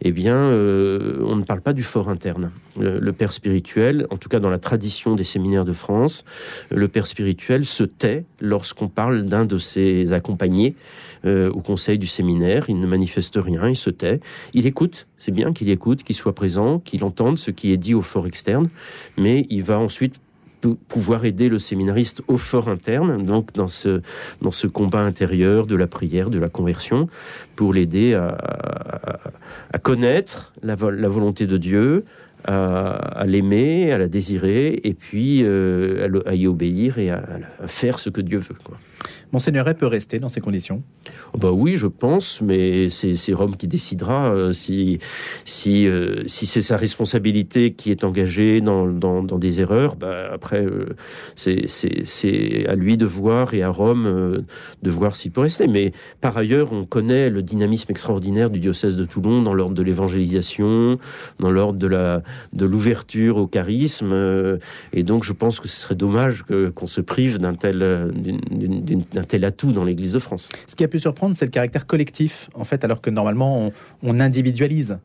eh 0.00 0.12
bien, 0.12 0.36
on 0.36 1.36
ne 1.36 1.44
parle 1.44 1.60
pas 1.60 1.72
du 1.72 1.82
fort 1.82 2.08
interne. 2.08 2.50
Le, 2.78 2.98
le, 2.98 3.12
père 3.12 3.32
spirituel, 3.32 4.06
en 4.10 4.16
tout 4.16 4.28
cas 4.28 4.40
dans 4.40 4.50
la 4.50 4.58
tradition 4.58 5.14
des 5.14 5.24
séminaires 5.24 5.64
de 5.64 5.72
France, 5.72 6.24
le 6.70 6.88
père 6.88 7.06
spirituel 7.06 7.64
se 7.66 7.84
tait 7.84 8.24
lorsqu'on 8.40 8.88
parle 8.88 9.24
d'un 9.24 9.44
de 9.44 9.58
ses 9.58 10.12
accompagnés 10.12 10.74
au 11.24 11.60
conseil 11.60 11.98
du 11.98 12.06
séminaire. 12.06 12.66
Il 12.68 12.78
ne 12.78 12.86
manifeste 12.86 13.36
rien, 13.36 13.68
il 13.68 13.76
se 13.76 13.90
tait 13.90 14.20
il 14.52 14.66
écoute, 14.66 15.06
c'est 15.18 15.32
bien 15.32 15.52
qu'il 15.52 15.68
écoute, 15.70 16.02
qu'il 16.02 16.16
soit 16.16 16.34
présent, 16.34 16.78
qu'il 16.78 17.04
entende 17.04 17.38
ce 17.38 17.50
qui 17.50 17.72
est 17.72 17.76
dit 17.76 17.94
au 17.94 18.02
fort 18.02 18.26
externe, 18.26 18.68
mais 19.16 19.46
il 19.50 19.62
va 19.62 19.78
ensuite 19.78 20.20
pouvoir 20.88 21.24
aider 21.24 21.48
le 21.48 21.58
séminariste 21.58 22.22
au 22.26 22.38
fort 22.38 22.68
interne, 22.68 23.24
donc 23.24 23.52
dans 23.52 23.68
ce, 23.68 24.00
dans 24.42 24.50
ce 24.50 24.66
combat 24.66 25.02
intérieur 25.02 25.66
de 25.66 25.76
la 25.76 25.86
prière, 25.86 26.30
de 26.30 26.38
la 26.38 26.48
conversion, 26.48 27.08
pour 27.54 27.72
l'aider 27.72 28.14
à, 28.14 29.78
connaître 29.78 30.54
la 30.62 30.74
volonté 30.74 31.46
de 31.46 31.56
Dieu, 31.56 32.04
à, 32.44 33.24
l'aimer, 33.26 33.92
à 33.92 33.98
la 33.98 34.08
désirer, 34.08 34.80
et 34.84 34.94
puis 34.94 35.40
euh, 35.42 36.08
à, 36.26 36.34
y 36.34 36.46
obéir 36.46 36.98
et 36.98 37.10
à, 37.10 37.22
faire 37.66 37.98
ce 37.98 38.10
que 38.10 38.20
Dieu 38.20 38.38
veut. 38.38 38.56
Monseigneur 39.32 39.66
peut 39.74 39.86
rester 39.86 40.18
dans 40.18 40.28
ces 40.28 40.40
conditions 40.40 40.82
oh, 41.34 41.38
bah 41.38 41.50
Oui, 41.50 41.74
je 41.74 41.86
pense, 41.86 42.40
mais 42.40 42.88
c'est 42.88 43.32
Rome 43.34 43.56
qui 43.56 43.68
décidera 43.68 44.30
euh, 44.32 44.52
si, 44.52 44.98
si, 45.44 45.86
euh, 45.86 46.22
si 46.26 46.46
c'est 46.46 46.62
sa 46.62 46.76
responsabilité 46.76 47.72
qui 47.72 47.90
est 47.90 48.04
engagée 48.04 48.60
dans, 48.60 48.86
dans, 48.86 49.22
des 49.38 49.60
erreurs. 49.60 49.96
Bah, 49.96 50.30
après, 50.32 50.64
c'est 51.34 52.66
à 52.68 52.74
lui 52.74 52.96
de 52.96 53.06
voir 53.06 53.54
et 53.54 53.62
à 53.62 53.68
Rome 53.68 54.44
de 54.82 54.90
voir 54.90 55.16
s'il 55.16 55.32
peut 55.32 55.42
rester. 55.42 55.66
Mais 55.66 55.92
par 56.20 56.36
ailleurs, 56.36 56.72
on 56.72 56.84
connaît 56.84 57.30
le 57.30 57.42
dynamisme 57.42 57.90
extraordinaire 57.90 58.50
du 58.50 58.60
diocèse 58.60 58.96
de 58.96 59.04
Toulon 59.04 59.42
dans 59.42 59.54
l'ordre 59.54 59.74
de 59.74 59.82
l'évangélisation, 59.82 60.98
dans 61.40 61.50
l'ordre 61.50 61.78
de 61.78 61.86
la, 61.86 62.22
de 62.52 62.66
l'ouverture 62.66 63.36
au 63.36 63.46
charisme. 63.46 64.12
Euh, 64.12 64.58
et 64.92 65.02
donc, 65.02 65.24
je 65.24 65.32
pense 65.32 65.60
que 65.60 65.68
ce 65.68 65.80
serait 65.80 65.94
dommage 65.94 66.44
qu'on 66.74 66.86
se 66.86 67.00
prive 67.00 67.38
d'un 67.38 67.54
tel, 67.54 67.82
tel 69.26 69.44
atout 69.44 69.72
dans 69.72 69.84
l'Église 69.84 70.12
de 70.12 70.18
France. 70.18 70.48
Ce 70.66 70.74
qui 70.74 70.84
a 70.84 70.88
pu 70.88 70.98
surprendre, 70.98 71.36
c'est 71.36 71.44
le 71.44 71.50
caractère 71.50 71.86
collectif, 71.86 72.48
en 72.54 72.64
fait, 72.64 72.84
alors 72.84 73.00
que 73.00 73.10
normalement, 73.10 73.72
on, 74.02 74.20
individualise 74.20 74.98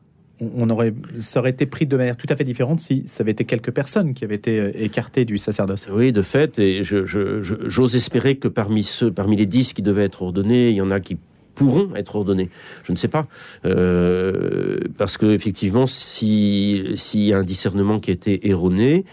on 0.56 0.68
aurait, 0.70 0.92
ça 1.18 1.38
aurait 1.38 1.50
été 1.50 1.66
pris 1.66 1.86
de 1.86 1.96
manière 1.96 2.16
tout 2.16 2.26
à 2.28 2.34
fait 2.34 2.42
différente 2.42 2.80
si 2.80 3.04
ça 3.06 3.22
avait 3.22 3.30
été 3.30 3.44
quelques 3.44 3.70
personnes 3.70 4.12
qui 4.12 4.24
avaient 4.24 4.34
été 4.34 4.58
euh, 4.58 4.72
écartées 4.74 5.24
du 5.24 5.38
sacerdoce. 5.38 5.86
Oui, 5.92 6.10
de 6.10 6.22
fait, 6.22 6.58
et 6.58 6.82
j'ose 6.82 7.94
espérer 7.94 8.36
que 8.36 8.48
parmi 8.48 8.82
ceux, 8.82 9.12
parmi 9.12 9.36
les 9.36 9.46
dix 9.46 9.72
qui 9.72 9.82
devaient 9.82 10.04
être 10.04 10.22
ordonnés, 10.22 10.70
il 10.70 10.76
y 10.76 10.80
en 10.80 10.90
a 10.90 10.98
qui 10.98 11.16
pourront 11.54 11.94
être 11.96 12.16
ordonnés. 12.16 12.50
Je 12.84 12.92
ne 12.92 12.96
sais 12.96 13.08
pas. 13.08 13.26
Euh, 13.64 14.78
parce 14.96 15.16
que 15.18 15.26
effectivement, 15.26 15.86
s'il 15.86 16.96
y 17.14 17.32
a 17.32 17.38
un 17.38 17.44
discernement 17.44 18.00
qui 18.00 18.10
a 18.10 18.14
été 18.14 18.48
erroné, 18.48 19.04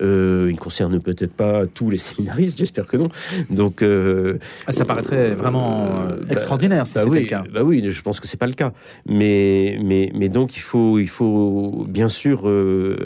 euh, 0.00 0.46
il 0.48 0.54
ne 0.54 0.60
concerne 0.60 1.00
peut-être 1.00 1.32
pas 1.32 1.66
tous 1.66 1.90
les 1.90 1.98
séminaristes, 1.98 2.58
j'espère 2.58 2.86
que 2.86 2.96
non. 2.96 3.08
Donc, 3.50 3.82
euh, 3.82 4.38
ah, 4.66 4.72
ça 4.72 4.84
paraîtrait 4.84 5.34
vraiment 5.34 5.86
bah, 5.86 6.16
extraordinaire 6.30 6.86
si 6.86 6.94
bah 6.94 7.00
c'était 7.00 7.12
oui, 7.12 7.20
le 7.22 7.26
cas. 7.26 7.44
Bah 7.52 7.62
oui, 7.64 7.84
je 7.88 8.02
pense 8.02 8.20
que 8.20 8.28
c'est 8.28 8.36
pas 8.36 8.46
le 8.46 8.52
cas. 8.52 8.72
Mais, 9.06 9.78
mais, 9.82 10.12
mais 10.14 10.28
donc 10.28 10.56
il 10.56 10.62
faut, 10.62 10.98
il 10.98 11.08
faut 11.08 11.86
bien 11.88 12.08
sûr 12.08 12.46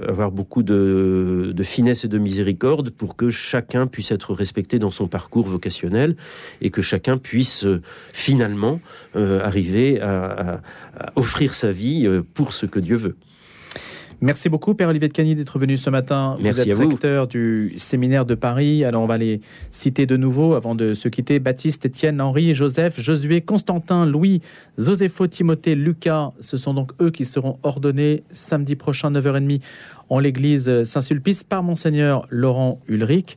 avoir 0.08 0.30
beaucoup 0.30 0.62
de, 0.62 1.52
de 1.54 1.62
finesse 1.62 2.04
et 2.04 2.08
de 2.08 2.18
miséricorde 2.18 2.90
pour 2.90 3.16
que 3.16 3.30
chacun 3.30 3.86
puisse 3.86 4.10
être 4.10 4.34
respecté 4.34 4.78
dans 4.78 4.90
son 4.90 5.08
parcours 5.08 5.46
vocationnel 5.46 6.16
et 6.60 6.70
que 6.70 6.82
chacun 6.82 7.16
puisse 7.16 7.66
finalement 8.12 8.80
euh, 9.16 9.44
arriver 9.44 10.00
à, 10.00 10.60
offrir 11.16 11.54
sa 11.54 11.72
vie 11.72 12.06
euh, 12.06 12.22
pour 12.34 12.52
ce 12.52 12.66
que 12.66 12.78
Dieu 12.78 12.96
veut. 12.96 13.16
Merci 14.22 14.48
beaucoup, 14.48 14.74
Père 14.74 14.88
Olivier 14.88 15.08
de 15.08 15.12
Cagny, 15.12 15.34
d'être 15.34 15.58
venu 15.58 15.76
ce 15.76 15.90
matin. 15.90 16.36
Merci 16.40 16.70
vous 16.70 16.82
êtes 16.82 16.90
recteur 16.90 17.26
du 17.26 17.72
séminaire 17.76 18.24
de 18.24 18.36
Paris. 18.36 18.84
Alors, 18.84 19.02
on 19.02 19.06
va 19.06 19.18
les 19.18 19.40
citer 19.70 20.06
de 20.06 20.16
nouveau 20.16 20.54
avant 20.54 20.76
de 20.76 20.94
se 20.94 21.08
quitter. 21.08 21.40
Baptiste, 21.40 21.84
Étienne, 21.86 22.20
Henri, 22.20 22.54
Joseph, 22.54 23.00
Josué, 23.00 23.40
Constantin, 23.40 24.06
Louis, 24.06 24.40
Josépho, 24.78 25.26
Timothée, 25.26 25.74
Lucas. 25.74 26.30
Ce 26.38 26.56
sont 26.56 26.72
donc 26.72 26.92
eux 27.00 27.10
qui 27.10 27.24
seront 27.24 27.58
ordonnés 27.64 28.22
samedi 28.30 28.76
prochain, 28.76 29.10
9h30, 29.10 29.60
en 30.08 30.20
l'église 30.20 30.84
Saint-Sulpice 30.84 31.42
par 31.42 31.64
Monseigneur 31.64 32.26
Laurent 32.30 32.80
Ulrich 32.86 33.36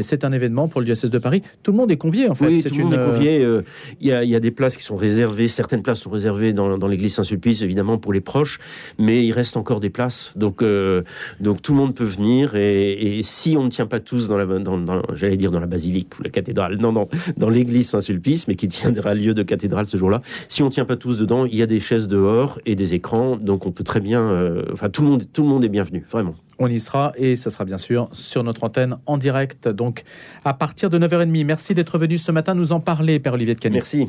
c'est 0.00 0.24
un 0.24 0.32
événement 0.32 0.68
pour 0.68 0.80
le 0.80 0.86
diocèse 0.86 1.10
de 1.10 1.18
Paris. 1.18 1.42
Tout 1.62 1.72
le 1.72 1.76
monde 1.76 1.90
est 1.90 1.96
convié, 1.96 2.28
en 2.28 2.34
fait. 2.34 2.46
Oui, 2.46 2.62
tout 2.62 2.74
le 2.74 2.84
monde 2.84 2.94
est 2.94 3.10
convié. 3.10 3.44
Euh, 3.44 3.62
il 4.00 4.08
y, 4.08 4.34
a, 4.34 4.40
des 4.40 4.50
places 4.50 4.76
qui 4.76 4.84
sont 4.84 4.96
réservées, 4.96 5.48
certaines 5.48 5.82
places 5.82 6.00
sont 6.00 6.10
réservées 6.10 6.52
dans, 6.52 6.88
l'église 6.88 7.14
Saint-Sulpice, 7.14 7.62
évidemment, 7.62 7.98
pour 7.98 8.12
les 8.12 8.20
proches, 8.20 8.58
mais 8.98 9.24
il 9.24 9.32
reste 9.32 9.56
encore 9.56 9.80
des 9.80 9.90
places. 9.90 10.32
Donc, 10.36 10.62
euh, 10.62 11.02
donc 11.40 11.62
tout 11.62 11.72
le 11.72 11.78
monde 11.78 11.94
peut 11.94 12.04
venir. 12.04 12.54
Et, 12.56 13.20
si 13.22 13.56
on 13.56 13.64
ne 13.64 13.70
tient 13.70 13.86
pas 13.86 14.00
tous 14.00 14.28
dans 14.28 14.36
la, 14.36 14.46
dans, 14.46 15.02
j'allais 15.14 15.36
dire 15.36 15.50
dans 15.50 15.60
la 15.60 15.66
basilique 15.66 16.18
ou 16.18 16.22
la 16.22 16.30
cathédrale, 16.30 16.76
non, 16.76 16.92
non, 16.92 17.08
dans 17.36 17.48
l'église 17.48 17.88
Saint-Sulpice, 17.88 18.48
mais 18.48 18.54
qui 18.54 18.68
tiendra 18.68 19.14
lieu 19.14 19.34
de 19.34 19.42
cathédrale 19.42 19.86
ce 19.86 19.96
jour-là, 19.96 20.22
si 20.48 20.62
on 20.62 20.66
ne 20.66 20.70
tient 20.70 20.84
pas 20.84 20.96
tous 20.96 21.18
dedans, 21.18 21.44
il 21.46 21.56
y 21.56 21.62
a 21.62 21.66
des 21.66 21.80
chaises 21.80 22.08
dehors 22.08 22.58
et 22.66 22.74
des 22.74 22.94
écrans, 22.94 23.36
donc 23.36 23.66
on 23.66 23.72
peut 23.72 23.84
très 23.84 24.00
bien. 24.00 24.22
Euh, 24.22 24.62
enfin, 24.72 24.88
tout 24.88 25.02
le 25.02 25.08
monde, 25.08 25.24
tout 25.32 25.42
le 25.42 25.48
monde 25.48 25.64
est 25.64 25.68
bienvenu, 25.68 26.04
vraiment 26.10 26.34
on 26.58 26.68
y 26.68 26.80
sera 26.80 27.12
et 27.16 27.36
ça 27.36 27.50
sera 27.50 27.64
bien 27.64 27.78
sûr 27.78 28.08
sur 28.12 28.44
notre 28.44 28.64
antenne 28.64 28.96
en 29.06 29.18
direct, 29.18 29.68
donc 29.68 30.04
à 30.44 30.54
partir 30.54 30.90
de 30.90 30.98
9h30. 30.98 31.44
Merci 31.44 31.74
d'être 31.74 31.98
venu 31.98 32.18
ce 32.18 32.32
matin 32.32 32.54
nous 32.54 32.72
en 32.72 32.80
parler, 32.80 33.18
Père 33.18 33.34
Olivier 33.34 33.54
de 33.54 33.60
Canet. 33.60 33.76
Merci. 33.76 34.08